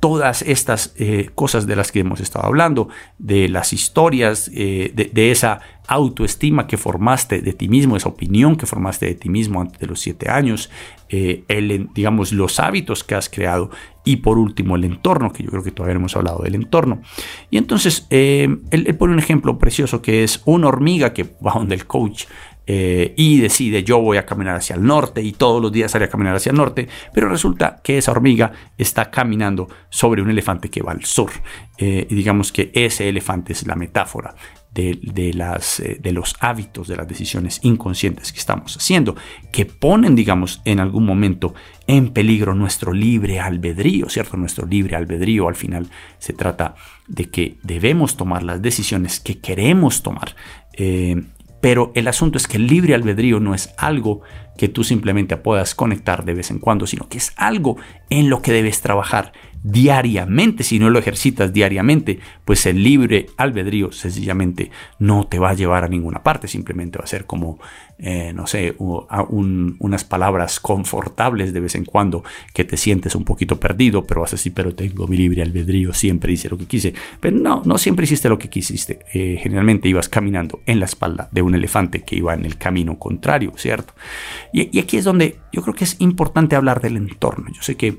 todas 0.00 0.42
estas 0.42 0.94
eh, 0.96 1.30
cosas 1.34 1.66
de 1.66 1.76
las 1.76 1.92
que 1.92 2.00
hemos 2.00 2.20
estado 2.20 2.46
hablando, 2.46 2.88
de 3.18 3.48
las 3.48 3.72
historias, 3.72 4.50
eh, 4.54 4.92
de, 4.94 5.30
esa 5.30 5.60
autoestima 5.88 6.66
que 6.66 6.76
formaste 6.76 7.42
de 7.42 7.52
ti 7.52 7.68
mismo, 7.68 7.96
esa 7.96 8.08
opinión 8.08 8.56
que 8.56 8.66
formaste 8.66 9.06
de 9.06 9.14
ti 9.14 9.28
mismo 9.28 9.60
antes 9.60 9.78
de 9.78 9.86
los 9.86 10.00
siete 10.00 10.30
años, 10.30 10.70
eh, 11.08 11.44
el, 11.48 11.88
digamos, 11.94 12.32
los 12.32 12.58
hábitos 12.60 13.04
que 13.04 13.14
has 13.14 13.28
creado 13.28 13.70
y 14.04 14.16
por 14.16 14.38
último 14.38 14.76
el 14.76 14.84
entorno, 14.84 15.32
que 15.32 15.42
yo 15.42 15.50
creo 15.50 15.62
que 15.62 15.70
todavía 15.70 15.94
no 15.94 16.00
hemos 16.00 16.16
hablado 16.16 16.42
del 16.42 16.54
entorno. 16.54 17.02
Y 17.50 17.58
entonces 17.58 18.06
él, 18.10 18.60
pone 18.98 19.12
un 19.12 19.18
ejemplo 19.18 19.58
precioso 19.58 20.02
que 20.02 20.24
es 20.24 20.42
una 20.44 20.68
hormiga 20.68 21.12
que 21.12 21.24
va 21.24 21.54
donde 21.54 21.74
el 21.74 21.86
coach 21.86 22.24
eh, 22.66 23.14
y 23.16 23.40
decide 23.40 23.84
yo 23.84 24.00
voy 24.00 24.16
a 24.16 24.26
caminar 24.26 24.56
hacia 24.56 24.74
el 24.74 24.84
norte 24.84 25.22
y 25.22 25.32
todos 25.32 25.62
los 25.62 25.70
días 25.70 25.92
sale 25.92 26.06
a 26.06 26.08
caminar 26.08 26.34
hacia 26.34 26.50
el 26.50 26.56
norte, 26.56 26.88
pero 27.14 27.28
resulta 27.28 27.80
que 27.82 27.98
esa 27.98 28.10
hormiga 28.10 28.52
está 28.76 29.10
caminando 29.10 29.68
sobre 29.88 30.22
un 30.22 30.30
elefante 30.30 30.68
que 30.68 30.82
va 30.82 30.92
al 30.92 31.04
sur. 31.04 31.30
Eh, 31.78 32.06
y 32.08 32.14
digamos 32.14 32.52
que 32.52 32.70
ese 32.74 33.08
elefante 33.08 33.52
es 33.52 33.66
la 33.66 33.76
metáfora 33.76 34.34
de, 34.72 35.32
las, 35.34 35.80
eh, 35.80 35.98
de 36.00 36.12
los 36.12 36.36
hábitos, 36.40 36.88
de 36.88 36.96
las 36.96 37.08
decisiones 37.08 37.60
inconscientes 37.62 38.32
que 38.32 38.38
estamos 38.38 38.76
haciendo, 38.76 39.16
que 39.50 39.64
ponen, 39.64 40.14
digamos, 40.14 40.60
en 40.64 40.80
algún 40.80 41.06
momento 41.06 41.54
en 41.86 42.10
peligro 42.10 42.54
nuestro 42.54 42.92
libre 42.92 43.40
albedrío, 43.40 44.08
¿cierto? 44.10 44.36
Nuestro 44.36 44.66
libre 44.66 44.96
albedrío 44.96 45.48
al 45.48 45.54
final 45.54 45.88
se 46.18 46.34
trata 46.34 46.74
de 47.06 47.30
que 47.30 47.56
debemos 47.62 48.16
tomar 48.16 48.42
las 48.42 48.60
decisiones 48.60 49.18
que 49.20 49.38
queremos 49.38 50.02
tomar. 50.02 50.34
Pero 51.66 51.90
el 51.96 52.06
asunto 52.06 52.38
es 52.38 52.46
que 52.46 52.58
el 52.58 52.68
libre 52.68 52.94
albedrío 52.94 53.40
no 53.40 53.52
es 53.52 53.74
algo 53.76 54.20
que 54.56 54.68
tú 54.68 54.84
simplemente 54.84 55.36
puedas 55.36 55.74
conectar 55.74 56.24
de 56.24 56.32
vez 56.32 56.52
en 56.52 56.60
cuando, 56.60 56.86
sino 56.86 57.08
que 57.08 57.18
es 57.18 57.32
algo 57.34 57.76
en 58.08 58.30
lo 58.30 58.40
que 58.40 58.52
debes 58.52 58.82
trabajar 58.82 59.32
diariamente. 59.66 60.62
Si 60.62 60.78
no 60.78 60.90
lo 60.90 60.98
ejercitas 61.00 61.52
diariamente, 61.52 62.20
pues 62.44 62.66
el 62.66 62.84
libre 62.84 63.26
albedrío 63.36 63.90
sencillamente 63.90 64.70
no 65.00 65.26
te 65.26 65.40
va 65.40 65.50
a 65.50 65.54
llevar 65.54 65.82
a 65.82 65.88
ninguna 65.88 66.22
parte, 66.22 66.46
simplemente 66.46 66.98
va 66.98 67.04
a 67.04 67.08
ser 67.08 67.26
como, 67.26 67.58
eh, 67.98 68.32
no 68.32 68.46
sé, 68.46 68.76
unas 68.78 70.04
palabras 70.04 70.60
confortables 70.60 71.52
de 71.52 71.58
vez 71.58 71.74
en 71.74 71.84
cuando 71.84 72.22
que 72.54 72.64
te 72.64 72.76
sientes 72.76 73.16
un 73.16 73.24
poquito 73.24 73.58
perdido, 73.58 74.04
pero 74.04 74.20
vas 74.20 74.32
a 74.32 74.36
decir, 74.36 74.52
pero 74.54 74.72
tengo 74.72 75.08
mi 75.08 75.16
libre 75.16 75.42
albedrío, 75.42 75.92
siempre 75.92 76.32
hice 76.32 76.48
lo 76.48 76.58
que 76.58 76.66
quise. 76.66 76.94
Pero 77.18 77.36
no, 77.36 77.62
no 77.64 77.76
siempre 77.76 78.04
hiciste 78.04 78.28
lo 78.28 78.38
que 78.38 78.48
quisiste. 78.48 79.00
Eh, 79.12 79.40
generalmente 79.42 79.88
ibas 79.88 80.08
caminando 80.08 80.60
en 80.66 80.78
la 80.78 80.86
espalda 80.86 81.28
de 81.32 81.42
un 81.42 81.56
elefante 81.56 82.02
que 82.02 82.14
iba 82.14 82.34
en 82.34 82.44
el 82.44 82.56
camino 82.56 83.00
contrario, 83.00 83.52
¿cierto? 83.56 83.94
Y, 84.52 84.78
aquí 84.78 84.96
es 84.96 85.04
donde 85.04 85.40
yo 85.52 85.62
creo 85.62 85.74
que 85.74 85.84
es 85.84 85.96
importante 85.98 86.54
hablar 86.54 86.80
del 86.80 86.96
entorno. 86.96 87.46
Yo 87.52 87.62
sé 87.62 87.74
que 87.74 87.98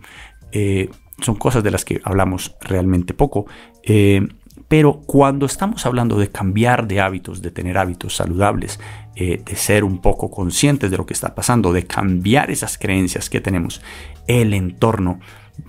eh, 0.53 0.89
son 1.21 1.35
cosas 1.35 1.63
de 1.63 1.71
las 1.71 1.85
que 1.85 2.01
hablamos 2.03 2.55
realmente 2.61 3.13
poco, 3.13 3.45
eh, 3.83 4.27
Pero 4.67 5.01
cuando 5.05 5.45
estamos 5.45 5.85
hablando 5.85 6.19
de 6.19 6.29
cambiar 6.29 6.87
de 6.87 6.99
hábitos, 6.99 7.41
de 7.41 7.51
tener 7.51 7.77
hábitos 7.77 8.15
saludables, 8.17 8.79
eh, 9.15 9.41
de 9.43 9.55
ser 9.55 9.85
un 9.85 10.01
poco 10.01 10.29
conscientes 10.29 10.91
de 10.91 10.97
lo 10.97 11.05
que 11.05 11.13
está 11.13 11.33
pasando, 11.35 11.71
de 11.71 11.87
cambiar 11.87 12.51
esas 12.51 12.77
creencias 12.77 13.29
que 13.29 13.39
tenemos, 13.39 13.81
el 14.27 14.53
entorno 14.53 15.19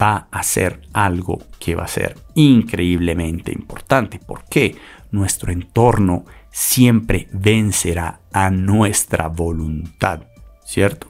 va 0.00 0.28
a 0.30 0.42
ser 0.42 0.80
algo 0.92 1.38
que 1.60 1.74
va 1.74 1.84
a 1.84 1.88
ser 1.88 2.16
increíblemente 2.34 3.52
importante. 3.52 4.18
¿Por 4.18 4.44
qué? 4.44 4.76
Nuestro 5.12 5.52
entorno 5.52 6.24
siempre 6.50 7.28
vencerá 7.32 8.20
a 8.32 8.50
nuestra 8.50 9.28
voluntad, 9.28 10.22
¿cierto? 10.64 11.08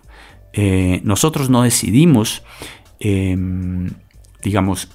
Eh, 0.52 1.00
nosotros 1.04 1.50
no 1.50 1.62
decidimos, 1.62 2.42
em, 3.00 3.90
digamos, 4.42 4.90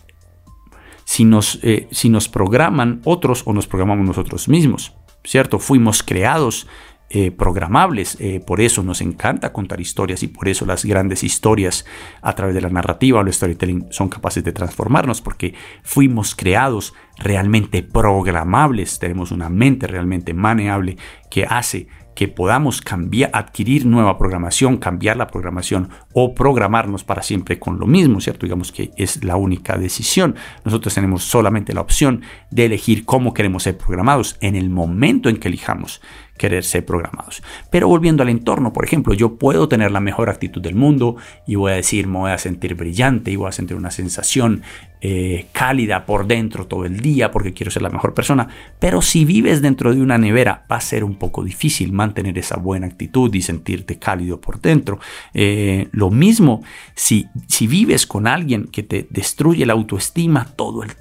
si 1.06 1.26
nos, 1.26 1.60
eh, 1.64 1.88
si 1.92 2.10
nos 2.10 2.30
programan 2.30 3.02
otros 3.04 3.44
o 3.46 3.54
nos 3.54 3.68
programamos 3.68 4.08
nosotros 4.08 4.48
mismos, 4.48 4.96
¿cierto? 5.24 5.60
Fuimos 5.60 6.04
creados 6.04 6.68
eh, 7.16 7.30
programables. 7.30 8.18
Eh, 8.20 8.42
por 8.44 8.60
eso 8.60 8.82
nos 8.82 9.00
encanta 9.00 9.54
contar 9.54 9.80
historias 9.80 10.24
y 10.24 10.30
por 10.30 10.48
eso 10.48 10.66
las 10.66 10.84
grandes 10.84 11.24
historias 11.24 11.86
a 12.24 12.34
través 12.34 12.56
de 12.56 12.62
la 12.62 12.72
narrativa 12.72 13.20
o 13.20 13.22
el 13.22 13.32
storytelling 13.32 13.86
son 13.92 14.10
capaces 14.10 14.44
de 14.44 14.52
transformarnos 14.52 15.22
porque 15.22 15.54
fuimos 15.84 16.34
creados 16.34 16.96
realmente 17.18 17.84
programables. 17.84 18.98
Tenemos 18.98 19.32
una 19.32 19.50
mente 19.50 19.86
realmente 19.86 20.34
maneable 20.34 20.98
que 21.30 21.46
hace 21.46 21.88
que 22.16 22.28
podamos 22.28 22.82
cambiar, 22.82 23.30
adquirir 23.34 23.86
nueva 23.86 24.18
programación, 24.18 24.78
cambiar 24.78 25.18
la 25.18 25.28
programación 25.28 25.90
o 26.14 26.34
programarnos 26.34 27.04
para 27.04 27.24
siempre 27.24 27.60
con 27.60 27.80
lo 27.80 27.88
mismo, 27.88 28.22
¿cierto? 28.22 28.46
Digamos 28.46 28.72
que 28.72 28.92
es 28.98 29.24
la 29.24 29.36
única 29.36 29.78
decisión. 29.78 30.36
Nosotros 30.64 30.94
tenemos 30.94 31.24
solamente 31.24 31.74
la 31.74 31.82
opción 31.82 32.22
de 32.52 32.66
elegir 32.66 33.06
cómo 33.06 33.34
queremos 33.34 33.64
ser 33.64 33.78
programados 33.78 34.38
en 34.42 34.56
el 34.56 34.70
momento 34.70 35.30
en 35.30 35.38
que 35.38 35.48
elijamos 35.48 36.02
querer 36.38 36.64
ser 36.64 36.86
programados. 36.86 37.44
Pero 37.70 37.88
volviendo 37.88 38.24
al 38.24 38.30
entorno, 38.30 38.74
por 38.74 38.86
ejemplo, 38.86 39.14
yo 39.14 39.36
puedo 39.36 39.68
tener 39.68 39.92
la 39.92 40.00
mejor 40.00 40.30
actitud 40.30 40.62
del 40.62 40.76
mundo 40.76 41.16
y 41.48 41.56
voy 41.56 41.72
a 41.72 41.76
decir, 41.76 42.08
me 42.08 42.20
voy 42.20 42.32
a 42.32 42.38
sentir 42.38 42.76
brillante 42.76 43.32
y 43.32 43.36
voy 43.36 43.50
a 43.50 43.52
sentir 43.52 43.78
una 43.78 43.92
sensación 43.92 44.64
eh, 45.06 45.48
cálida 45.52 46.06
por 46.06 46.28
dentro 46.28 46.66
todo 46.66 46.86
el 46.86 47.02
día 47.02 47.30
porque 47.30 47.54
quiero 47.54 47.72
ser 47.72 47.82
la 47.82 47.90
mejor 47.90 48.14
persona. 48.14 48.48
Pero 48.80 49.02
si 49.02 49.26
vives 49.26 49.62
dentro 49.62 49.94
de 49.94 50.02
una 50.02 50.18
nevera, 50.18 50.66
va 50.72 50.78
a 50.78 50.82
ser 50.82 51.04
un 51.04 51.16
poco 51.16 51.44
difícil 51.44 51.92
mantener 51.92 52.38
esa 52.38 52.58
buena 52.58 52.88
actitud 52.88 53.34
y 53.34 53.42
sentirte 53.42 54.00
cálido 54.00 54.40
por 54.40 54.62
dentro. 54.62 55.00
Eh, 55.34 55.90
lo 55.92 56.10
mismo 56.10 56.64
si, 56.96 57.28
si 57.48 57.68
vives 57.68 58.08
con 58.08 58.28
alguien 58.28 58.66
que 58.68 58.84
te 58.84 59.08
destruye 59.10 59.66
la 59.66 59.74
autoestima 59.74 60.48
todo 60.56 60.84
el 60.84 60.92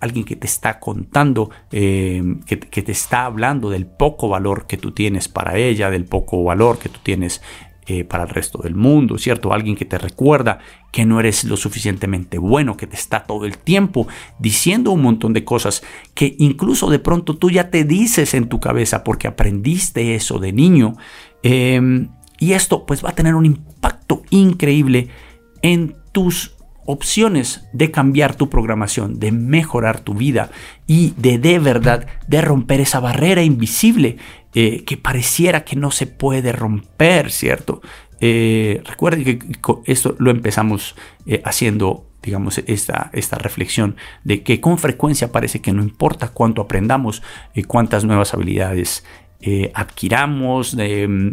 alguien 0.00 0.24
que 0.24 0.36
te 0.36 0.46
está 0.46 0.78
contando, 0.80 1.50
eh, 1.70 2.22
que, 2.46 2.56
te 2.56 2.92
está 2.92 3.24
hablando 3.24 3.70
del 3.70 3.86
poco 3.86 4.28
valor 4.28 4.66
que 4.66 4.76
tú 4.76 4.92
tienes 4.92 5.28
para 5.28 5.56
ella, 5.56 5.90
del 5.90 6.04
poco 6.04 6.42
valor 6.42 6.78
que 6.78 6.88
tú 6.88 7.00
tienes 7.02 7.40
eh, 7.86 8.04
para 8.04 8.24
el 8.24 8.28
resto 8.28 8.62
del 8.62 8.74
mundo, 8.74 9.18
¿cierto? 9.18 9.52
Alguien 9.52 9.76
que 9.76 9.84
te 9.84 9.98
recuerda 9.98 10.58
que 10.92 11.04
no 11.04 11.18
eres 11.18 11.44
lo 11.44 11.56
suficientemente 11.56 12.38
bueno, 12.38 12.76
que 12.76 12.86
te 12.86 12.96
está 12.96 13.24
todo 13.24 13.46
el 13.46 13.58
tiempo 13.58 14.06
diciendo 14.38 14.92
un 14.92 15.02
montón 15.02 15.32
de 15.32 15.44
cosas 15.44 15.82
que 16.14 16.36
incluso 16.38 16.90
de 16.90 16.98
pronto 16.98 17.36
tú 17.36 17.50
ya 17.50 17.70
te 17.70 17.84
dices 17.84 18.34
en 18.34 18.48
tu 18.48 18.60
cabeza 18.60 19.02
porque 19.02 19.28
aprendiste 19.28 20.14
eso 20.14 20.38
de 20.38 20.52
niño. 20.52 20.96
Em, 21.42 22.10
y 22.38 22.52
esto 22.52 22.86
pues 22.86 23.04
va 23.04 23.10
a 23.10 23.14
tener 23.14 23.34
un 23.34 23.46
impacto 23.46 24.22
increíble 24.30 25.08
en 25.62 25.96
tus 26.12 26.56
opciones 26.90 27.68
de 27.72 27.90
cambiar 27.90 28.34
tu 28.34 28.48
programación, 28.50 29.18
de 29.18 29.32
mejorar 29.32 30.00
tu 30.00 30.14
vida 30.14 30.50
y 30.86 31.14
de 31.16 31.38
de 31.38 31.58
verdad 31.58 32.06
de 32.26 32.40
romper 32.40 32.80
esa 32.80 33.00
barrera 33.00 33.42
invisible 33.42 34.16
eh, 34.52 34.82
que 34.84 34.96
pareciera 34.96 35.64
que 35.64 35.76
no 35.76 35.92
se 35.92 36.08
puede 36.08 36.50
romper, 36.50 37.30
¿cierto? 37.30 37.80
Eh, 38.20 38.82
que 38.98 39.38
esto 39.86 40.16
lo 40.18 40.32
empezamos 40.32 40.96
eh, 41.24 41.40
haciendo, 41.44 42.06
digamos, 42.20 42.58
esta, 42.66 43.10
esta 43.12 43.38
reflexión 43.38 43.94
de 44.24 44.42
que 44.42 44.60
con 44.60 44.76
frecuencia 44.78 45.30
parece 45.30 45.60
que 45.60 45.72
no 45.72 45.84
importa 45.84 46.28
cuánto 46.28 46.62
aprendamos, 46.62 47.22
y 47.54 47.62
cuántas 47.62 48.04
nuevas 48.04 48.34
habilidades 48.34 49.04
adquiramos, 49.72 50.74
mm, 50.74 51.28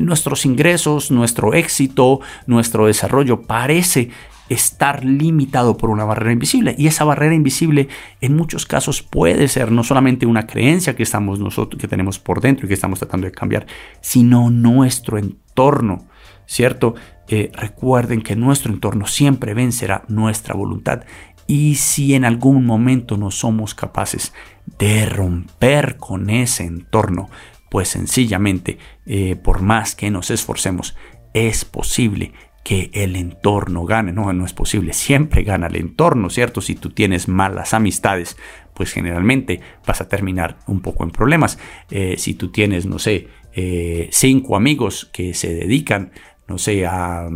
nuestros 0.00 0.46
ingresos, 0.46 1.10
nuestro 1.10 1.54
éxito, 1.54 2.20
nuestro 2.46 2.86
desarrollo 2.86 3.42
parece 3.42 4.10
estar 4.48 5.04
limitado 5.04 5.76
por 5.76 5.90
una 5.90 6.04
barrera 6.04 6.32
invisible. 6.32 6.74
Y 6.78 6.86
esa 6.86 7.04
barrera 7.04 7.34
invisible 7.34 7.88
en 8.20 8.36
muchos 8.36 8.66
casos 8.66 9.02
puede 9.02 9.48
ser 9.48 9.72
no 9.72 9.84
solamente 9.84 10.26
una 10.26 10.46
creencia 10.46 10.96
que, 10.96 11.02
estamos 11.02 11.38
nosotros, 11.38 11.80
que 11.80 11.88
tenemos 11.88 12.18
por 12.18 12.40
dentro 12.40 12.66
y 12.66 12.68
que 12.68 12.74
estamos 12.74 12.98
tratando 12.98 13.26
de 13.26 13.32
cambiar, 13.32 13.66
sino 14.00 14.50
nuestro 14.50 15.18
entorno, 15.18 16.06
¿cierto? 16.46 16.94
Eh, 17.28 17.50
recuerden 17.54 18.22
que 18.22 18.36
nuestro 18.36 18.72
entorno 18.72 19.06
siempre 19.06 19.54
vencerá 19.54 20.04
nuestra 20.08 20.54
voluntad. 20.54 21.02
Y 21.46 21.76
si 21.76 22.14
en 22.14 22.24
algún 22.24 22.66
momento 22.66 23.16
no 23.16 23.30
somos 23.30 23.74
capaces 23.74 24.32
de 24.78 25.06
romper 25.06 25.96
con 25.96 26.28
ese 26.30 26.64
entorno, 26.64 27.30
pues 27.70 27.88
sencillamente, 27.88 28.78
eh, 29.06 29.36
por 29.36 29.62
más 29.62 29.94
que 29.94 30.10
nos 30.10 30.30
esforcemos, 30.30 30.94
es 31.34 31.64
posible 31.64 32.32
que 32.62 32.90
el 32.92 33.16
entorno 33.16 33.84
gane. 33.84 34.12
No, 34.12 34.32
no 34.32 34.44
es 34.44 34.52
posible. 34.52 34.92
Siempre 34.92 35.42
gana 35.42 35.68
el 35.68 35.76
entorno, 35.76 36.30
¿cierto? 36.30 36.60
Si 36.60 36.74
tú 36.74 36.90
tienes 36.90 37.28
malas 37.28 37.74
amistades, 37.74 38.36
pues 38.74 38.92
generalmente 38.92 39.60
vas 39.86 40.00
a 40.00 40.08
terminar 40.08 40.58
un 40.66 40.80
poco 40.80 41.04
en 41.04 41.10
problemas. 41.10 41.58
Eh, 41.90 42.16
si 42.18 42.34
tú 42.34 42.50
tienes, 42.50 42.86
no 42.86 42.98
sé, 42.98 43.28
eh, 43.54 44.08
cinco 44.12 44.54
amigos 44.56 45.08
que 45.12 45.34
se 45.34 45.52
dedican, 45.54 46.12
no 46.46 46.58
sé, 46.58 46.86
a 46.86 47.28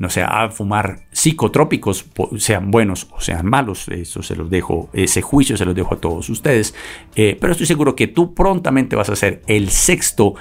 no 0.00 0.08
sé, 0.10 0.22
a 0.22 0.48
fumar 0.50 1.08
psicotrópicos, 1.10 2.06
sean 2.36 2.70
buenos 2.70 3.08
o 3.10 3.20
sean 3.20 3.46
malos, 3.46 3.88
eso 3.88 4.22
se 4.22 4.36
los 4.36 4.48
dejo, 4.48 4.90
ese 4.92 5.22
juicio 5.22 5.56
se 5.56 5.64
los 5.64 5.74
dejo 5.74 5.94
a 5.94 6.00
todos 6.00 6.28
ustedes, 6.28 6.72
eh, 7.16 7.36
pero 7.40 7.50
estoy 7.50 7.66
seguro 7.66 7.96
que 7.96 8.06
tú 8.06 8.32
prontamente 8.32 8.94
vas 8.94 9.10
a 9.10 9.16
ser 9.16 9.42
el 9.48 9.70
sexto 9.70 10.36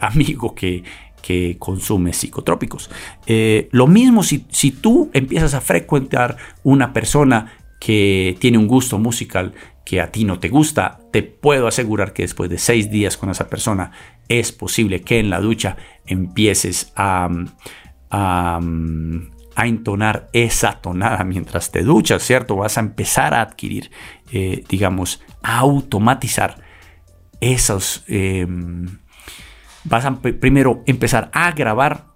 amigo 0.00 0.54
que, 0.54 0.84
que 1.22 1.56
consume 1.58 2.12
psicotrópicos. 2.12 2.90
Eh, 3.26 3.68
lo 3.72 3.86
mismo 3.86 4.22
si, 4.22 4.46
si 4.50 4.70
tú 4.70 5.10
empiezas 5.12 5.54
a 5.54 5.60
frecuentar 5.60 6.36
una 6.62 6.92
persona 6.92 7.52
que 7.80 8.36
tiene 8.40 8.58
un 8.58 8.66
gusto 8.66 8.98
musical 8.98 9.54
que 9.84 10.00
a 10.00 10.12
ti 10.12 10.24
no 10.24 10.38
te 10.38 10.48
gusta, 10.48 11.00
te 11.12 11.22
puedo 11.22 11.66
asegurar 11.66 12.12
que 12.12 12.22
después 12.22 12.50
de 12.50 12.58
seis 12.58 12.90
días 12.90 13.16
con 13.16 13.30
esa 13.30 13.48
persona 13.48 13.92
es 14.28 14.52
posible 14.52 15.00
que 15.00 15.18
en 15.18 15.30
la 15.30 15.40
ducha 15.40 15.76
empieces 16.04 16.92
a, 16.94 17.30
a, 18.10 18.60
entonar 19.64 20.28
esa 20.34 20.80
tonada 20.80 21.24
mientras 21.24 21.72
te 21.72 21.82
duchas, 21.82 22.22
¿cierto? 22.22 22.56
Vas 22.56 22.76
a 22.76 22.80
empezar 22.80 23.32
a 23.32 23.40
adquirir, 23.40 23.90
eh, 24.30 24.62
digamos, 24.68 25.22
a 25.42 25.58
automatizar 25.58 26.62
esos... 27.40 28.04
Em, 28.08 28.98
vas 29.88 30.04
a 30.04 30.20
primero 30.20 30.82
empezar 30.86 31.30
a 31.32 31.52
grabar 31.52 32.06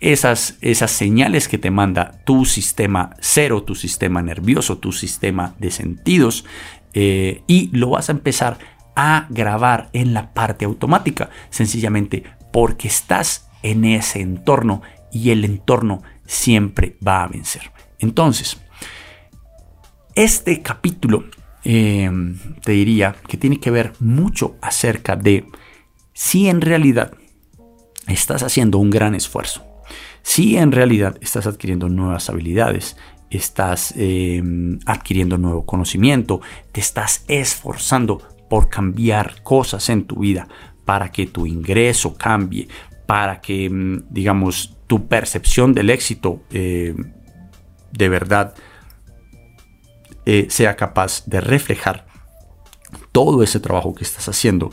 esas, 0.00 0.58
esas 0.60 0.90
señales 0.90 1.48
que 1.48 1.58
te 1.58 1.70
manda 1.70 2.22
tu 2.24 2.44
sistema 2.44 3.10
cero, 3.20 3.62
tu 3.62 3.74
sistema 3.74 4.22
nervioso, 4.22 4.78
tu 4.78 4.92
sistema 4.92 5.54
de 5.58 5.70
sentidos, 5.70 6.44
eh, 6.92 7.42
y 7.46 7.70
lo 7.76 7.90
vas 7.90 8.08
a 8.08 8.12
empezar 8.12 8.58
a 8.96 9.26
grabar 9.30 9.88
en 9.92 10.14
la 10.14 10.32
parte 10.32 10.64
automática, 10.64 11.30
sencillamente 11.50 12.22
porque 12.52 12.88
estás 12.88 13.48
en 13.62 13.84
ese 13.84 14.20
entorno 14.20 14.82
y 15.10 15.30
el 15.30 15.44
entorno 15.44 16.02
siempre 16.26 16.96
va 17.06 17.24
a 17.24 17.28
vencer. 17.28 17.72
Entonces, 17.98 18.60
este 20.14 20.62
capítulo 20.62 21.24
eh, 21.64 22.10
te 22.62 22.72
diría 22.72 23.16
que 23.26 23.36
tiene 23.36 23.58
que 23.58 23.70
ver 23.70 23.94
mucho 23.98 24.56
acerca 24.60 25.16
de 25.16 25.46
si 26.14 26.48
en 26.48 26.60
realidad 26.60 27.12
estás 28.06 28.42
haciendo 28.42 28.78
un 28.78 28.88
gran 28.88 29.14
esfuerzo, 29.14 29.66
si 30.22 30.56
en 30.56 30.72
realidad 30.72 31.18
estás 31.20 31.46
adquiriendo 31.46 31.88
nuevas 31.88 32.30
habilidades, 32.30 32.96
estás 33.30 33.92
em, 33.96 34.78
adquiriendo 34.86 35.36
nuevo 35.36 35.66
conocimiento, 35.66 36.40
te 36.72 36.80
estás 36.80 37.24
esforzando 37.28 38.22
por 38.48 38.70
cambiar 38.70 39.42
cosas 39.42 39.88
en 39.90 40.04
tu 40.04 40.20
vida 40.20 40.48
para 40.84 41.10
que 41.10 41.26
tu 41.26 41.46
ingreso 41.46 42.14
cambie, 42.14 42.68
para 43.06 43.40
que, 43.40 43.66
em, 43.66 44.02
digamos, 44.08 44.76
tu 44.86 45.08
percepción 45.08 45.74
del 45.74 45.90
éxito 45.90 46.42
em, 46.50 47.12
de 47.90 48.08
verdad 48.08 48.54
eh, 50.26 50.46
sea 50.48 50.76
capaz 50.76 51.24
de 51.26 51.40
reflejar 51.40 52.06
todo 53.12 53.42
ese 53.42 53.60
trabajo 53.60 53.94
que 53.94 54.04
estás 54.04 54.28
haciendo, 54.28 54.70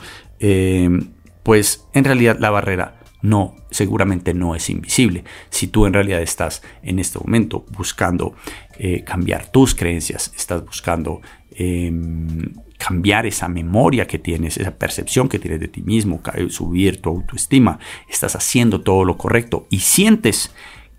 pues 1.44 1.88
en 1.94 2.04
realidad 2.04 2.38
la 2.40 2.50
barrera 2.50 3.02
no, 3.22 3.56
seguramente 3.70 4.34
no 4.34 4.56
es 4.56 4.70
invisible. 4.70 5.24
Si 5.50 5.68
tú 5.68 5.86
en 5.86 5.94
realidad 5.94 6.22
estás 6.22 6.64
en 6.82 7.00
este 7.00 7.20
momento 7.20 7.66
buscando 7.70 8.34
eh, 8.78 9.04
cambiar 9.04 9.52
tus 9.52 9.76
creencias, 9.76 10.34
estás 10.36 10.66
buscando 10.66 11.22
em, 11.52 12.54
cambiar 12.78 13.28
esa 13.28 13.48
memoria 13.48 14.08
que 14.08 14.18
tienes, 14.18 14.58
esa 14.58 14.72
percepción 14.72 15.30
que 15.30 15.38
tienes 15.38 15.60
de 15.60 15.68
ti 15.68 15.84
mismo, 15.84 16.22
subir 16.50 17.02
tu 17.02 17.10
autoestima, 17.10 17.78
estás 18.10 18.36
haciendo 18.36 18.82
todo 18.82 19.06
lo 19.06 19.18
correcto 19.18 19.68
y 19.70 19.80
sientes 19.80 20.52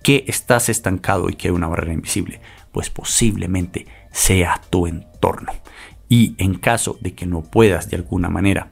que 0.02 0.24
estás 0.28 0.68
estancado 0.68 1.28
y 1.28 1.34
que 1.34 1.48
hay 1.48 1.54
una 1.54 1.68
barrera 1.68 1.92
invisible, 1.92 2.40
pues 2.70 2.90
posiblemente 2.90 3.86
sea 4.12 4.60
tu 4.70 4.86
entorno. 4.86 5.52
Y 6.08 6.34
en 6.38 6.54
caso 6.54 6.98
de 7.00 7.14
que 7.14 7.26
no 7.26 7.42
puedas 7.42 7.88
de 7.88 7.96
alguna 7.96 8.28
manera 8.28 8.70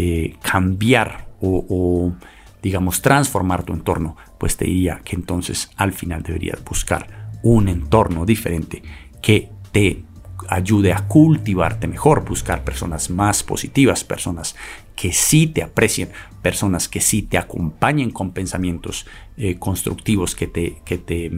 eh, 0.00 0.36
cambiar 0.42 1.26
o, 1.40 2.12
digamos, 2.62 3.02
transformar 3.02 3.64
tu 3.64 3.72
entorno, 3.72 4.16
pues 4.38 4.56
te 4.56 4.64
diría 4.64 5.00
que 5.04 5.16
entonces 5.16 5.70
al 5.76 5.92
final 5.92 6.22
deberías 6.22 6.62
buscar 6.64 7.30
un 7.42 7.68
entorno 7.68 8.24
diferente 8.24 8.80
que 9.20 9.50
te 9.72 10.04
ayude 10.48 10.92
a 10.92 11.08
cultivarte 11.08 11.88
mejor, 11.88 12.24
buscar 12.24 12.62
personas 12.62 13.10
más 13.10 13.42
positivas, 13.42 14.04
personas 14.04 14.54
que 14.94 15.12
sí 15.12 15.48
te 15.48 15.64
aprecien, 15.64 16.10
personas 16.42 16.88
que 16.88 17.00
sí 17.00 17.22
te 17.22 17.36
acompañen 17.36 18.12
con 18.12 18.30
pensamientos 18.30 19.04
eh, 19.36 19.56
constructivos, 19.58 20.36
que 20.36 20.46
te, 20.46 20.80
que 20.84 20.98
te 20.98 21.32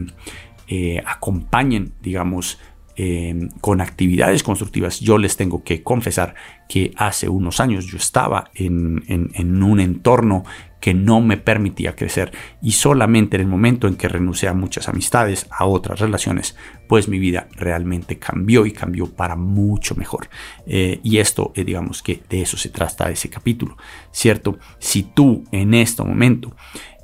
eh, 0.67 1.01
acompañen, 1.05 1.93
digamos, 1.99 2.59
Em, 2.97 3.47
con 3.61 3.79
actividades 3.79 4.43
constructivas. 4.43 4.99
Yo 4.99 5.17
les 5.17 5.37
tengo 5.37 5.63
que 5.63 5.81
confesar 5.81 6.35
que 6.67 6.91
hace 6.97 7.29
unos 7.29 7.61
años 7.61 7.85
yo 7.85 7.95
estaba 7.95 8.51
en, 8.53 9.63
un 9.63 9.79
entorno 9.79 10.43
que 10.81 10.93
no 10.93 11.21
me 11.21 11.37
permitía 11.37 11.95
crecer 11.95 12.33
y 12.61 12.73
solamente 12.73 13.37
en 13.37 13.43
el 13.43 13.47
momento 13.47 13.87
en 13.87 13.95
que 13.95 14.09
renuncié 14.09 14.49
a 14.49 14.53
muchas 14.53 14.89
amistades, 14.89 15.47
a 15.51 15.65
otras 15.65 16.01
relaciones, 16.01 16.57
pues 16.89 17.07
mi 17.07 17.17
vida 17.17 17.47
realmente 17.53 18.19
cambió 18.19 18.65
y 18.65 18.71
cambió 18.71 19.07
para 19.07 19.37
mucho 19.37 19.95
mejor. 19.95 20.27
Eh, 20.65 20.99
y 21.01 21.19
esto, 21.19 21.53
eh, 21.55 21.63
digamos 21.63 22.03
que 22.03 22.21
de 22.29 22.41
eso 22.41 22.57
se 22.57 22.69
trata 22.69 23.09
ese 23.09 23.29
capítulo, 23.29 23.77
¿cierto? 24.11 24.59
Si 24.79 25.03
tú 25.03 25.45
en 25.53 25.73
este 25.75 26.03
momento 26.03 26.53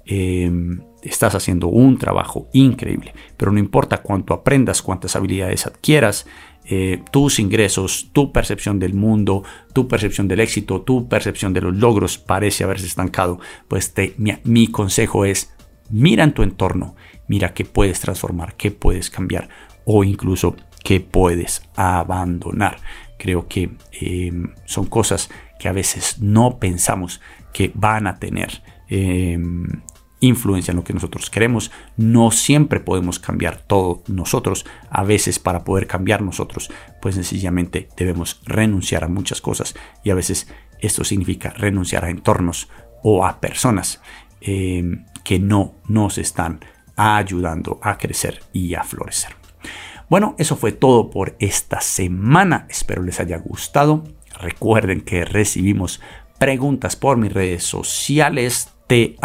em, 0.07 0.81
estás 1.03 1.35
haciendo 1.35 1.67
un 1.67 1.97
trabajo 1.97 2.47
increíble, 2.53 3.13
pero 3.37 3.51
no 3.51 3.59
importa 3.59 4.01
cuánto 4.01 4.33
aprendas, 4.33 4.81
cuántas 4.81 5.15
habilidades 5.15 5.65
adquieras, 5.65 6.25
eh, 6.69 7.01
tus 7.11 7.39
ingresos, 7.39 8.09
tu 8.11 8.33
percepción 8.33 8.77
del 8.77 8.93
mundo, 8.93 9.43
tu 9.71 9.87
percepción 9.87 10.27
del 10.27 10.41
éxito, 10.41 10.81
tu 10.81 11.07
percepción 11.07 11.53
de 11.53 11.61
los 11.61 11.75
logros 11.77 12.17
parece 12.17 12.65
haberse 12.65 12.87
estancado, 12.87 13.39
pues 13.69 13.93
mi, 14.43 14.67
consejo 14.67 15.23
es, 15.23 15.53
mira 15.89 16.25
en 16.25 16.33
tu 16.33 16.43
entorno, 16.43 16.95
mira 17.29 17.53
qué 17.53 17.63
puedes 17.63 18.01
transformar, 18.01 18.55
qué 18.55 18.71
puedes 18.71 19.09
cambiar 19.09 19.47
o 19.85 20.03
incluso 20.03 20.57
qué 20.83 20.99
puedes 20.99 21.61
abandonar. 21.75 22.77
Creo 23.17 23.47
que 23.47 23.71
eh, 24.01 24.33
son 24.65 24.87
cosas 24.87 25.29
que 25.59 25.69
a 25.69 25.73
veces 25.73 26.19
no 26.19 26.59
pensamos 26.59 27.21
que 27.53 27.71
van 27.75 28.07
a 28.07 28.19
tener 28.19 28.61
eh, 28.89 29.39
influencia 30.19 30.71
en 30.71 30.77
lo 30.77 30.84
que 30.84 30.93
nosotros 30.93 31.30
queremos. 31.30 31.71
No 31.95 32.32
siempre 32.32 32.80
podemos 32.80 33.19
cambiar 33.19 33.58
todo 33.58 34.03
nosotros. 34.08 34.65
A 34.89 35.03
veces 35.03 35.39
para 35.39 35.63
poder 35.63 35.88
cambiar 35.88 36.21
nosotros, 36.21 36.69
pues 37.01 37.15
sencillamente 37.15 37.89
debemos 37.97 38.41
renunciar 38.45 39.03
a 39.03 39.08
muchas 39.08 39.41
cosas. 39.41 39.75
Y 40.03 40.10
a 40.10 40.15
veces 40.15 40.47
esto 40.80 41.03
significa 41.03 41.49
renunciar 41.51 42.06
a 42.06 42.10
entornos 42.10 42.69
o 43.03 43.25
a 43.25 43.39
personas 43.39 44.01
eh, 44.41 45.03
que 45.23 45.39
no 45.39 45.75
nos 45.88 46.17
están 46.17 46.60
ayudando 46.95 47.80
a 47.84 47.97
crecer 47.97 48.41
y 48.53 48.73
a 48.73 48.84
florecer. 48.84 49.36
Bueno, 50.10 50.36
eso 50.38 50.56
fue 50.56 50.71
todo 50.71 51.10
por 51.10 51.36
esta 51.39 51.82
semana. 51.82 52.65
Espero 52.69 53.03
les 53.03 53.19
haya 53.19 53.38
gustado. 53.38 54.03
Recuerden 54.39 55.01
que 55.01 55.25
recibimos 55.25 55.99
preguntas 56.39 56.95
por 56.95 57.17
mis 57.17 57.34
redes 57.34 57.63
sociales 57.63 58.69
THE 58.88 59.15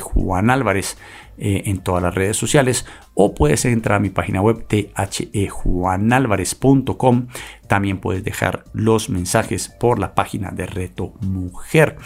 Juan 0.00 0.50
Álvarez 0.50 0.96
eh, 1.38 1.62
en 1.66 1.78
todas 1.78 2.02
las 2.02 2.14
redes 2.14 2.36
sociales 2.36 2.86
o 3.14 3.34
puedes 3.34 3.64
entrar 3.64 3.96
a 3.96 4.00
mi 4.00 4.10
página 4.10 4.40
web 4.40 4.66
thejuanalvarez.com. 4.66 7.26
También 7.66 7.98
puedes 7.98 8.22
dejar 8.22 8.64
los 8.72 9.08
mensajes 9.08 9.68
por 9.68 9.98
la 9.98 10.14
página 10.14 10.50
de 10.50 10.66
Reto 10.66 11.14
Mujer. 11.20 11.96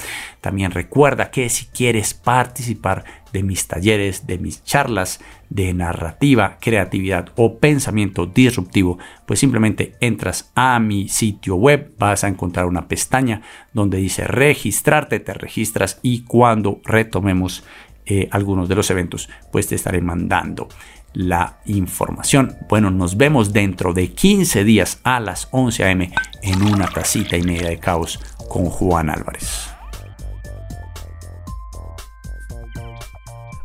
También 0.40 0.70
recuerda 0.70 1.30
que 1.30 1.48
si 1.48 1.66
quieres 1.66 2.14
participar 2.14 3.04
de 3.32 3.42
mis 3.42 3.66
talleres, 3.66 4.26
de 4.26 4.38
mis 4.38 4.64
charlas 4.64 5.20
de 5.50 5.74
narrativa, 5.74 6.58
creatividad 6.60 7.30
o 7.36 7.58
pensamiento 7.58 8.26
disruptivo, 8.26 8.98
pues 9.26 9.40
simplemente 9.40 9.94
entras 10.00 10.50
a 10.54 10.78
mi 10.80 11.08
sitio 11.08 11.56
web, 11.56 11.94
vas 11.98 12.24
a 12.24 12.28
encontrar 12.28 12.66
una 12.66 12.88
pestaña 12.88 13.42
donde 13.72 13.98
dice 13.98 14.26
registrarte, 14.26 15.20
te 15.20 15.34
registras 15.34 16.00
y 16.02 16.24
cuando 16.24 16.80
retomemos 16.84 17.64
eh, 18.06 18.28
algunos 18.30 18.68
de 18.68 18.74
los 18.74 18.90
eventos, 18.90 19.28
pues 19.50 19.66
te 19.66 19.74
estaré 19.74 20.00
mandando 20.00 20.68
la 21.12 21.58
información. 21.64 22.56
Bueno, 22.68 22.90
nos 22.90 23.16
vemos 23.16 23.52
dentro 23.52 23.92
de 23.92 24.12
15 24.12 24.64
días 24.64 25.00
a 25.02 25.18
las 25.18 25.48
11 25.50 25.84
a.m. 25.84 26.12
en 26.42 26.62
una 26.62 26.86
tacita 26.86 27.36
y 27.36 27.42
media 27.42 27.68
de 27.68 27.78
caos 27.78 28.20
con 28.48 28.66
Juan 28.66 29.10
Álvarez. 29.10 29.70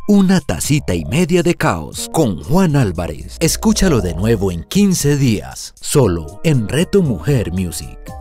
Una 0.08 0.42
tacita 0.42 0.94
y 0.94 1.06
media 1.06 1.44
de 1.44 1.56
caos 1.56 2.10
con 2.12 2.42
Juan 2.44 2.76
Álvarez. 2.76 3.38
Escúchalo 3.40 4.02
de 4.02 4.14
nuevo 4.14 4.52
en 4.52 4.64
15 4.64 5.18
días, 5.18 5.74
solo 5.80 6.42
en 6.44 6.68
Reto 6.68 7.02
Mujer 7.02 7.52
Music. 7.52 8.21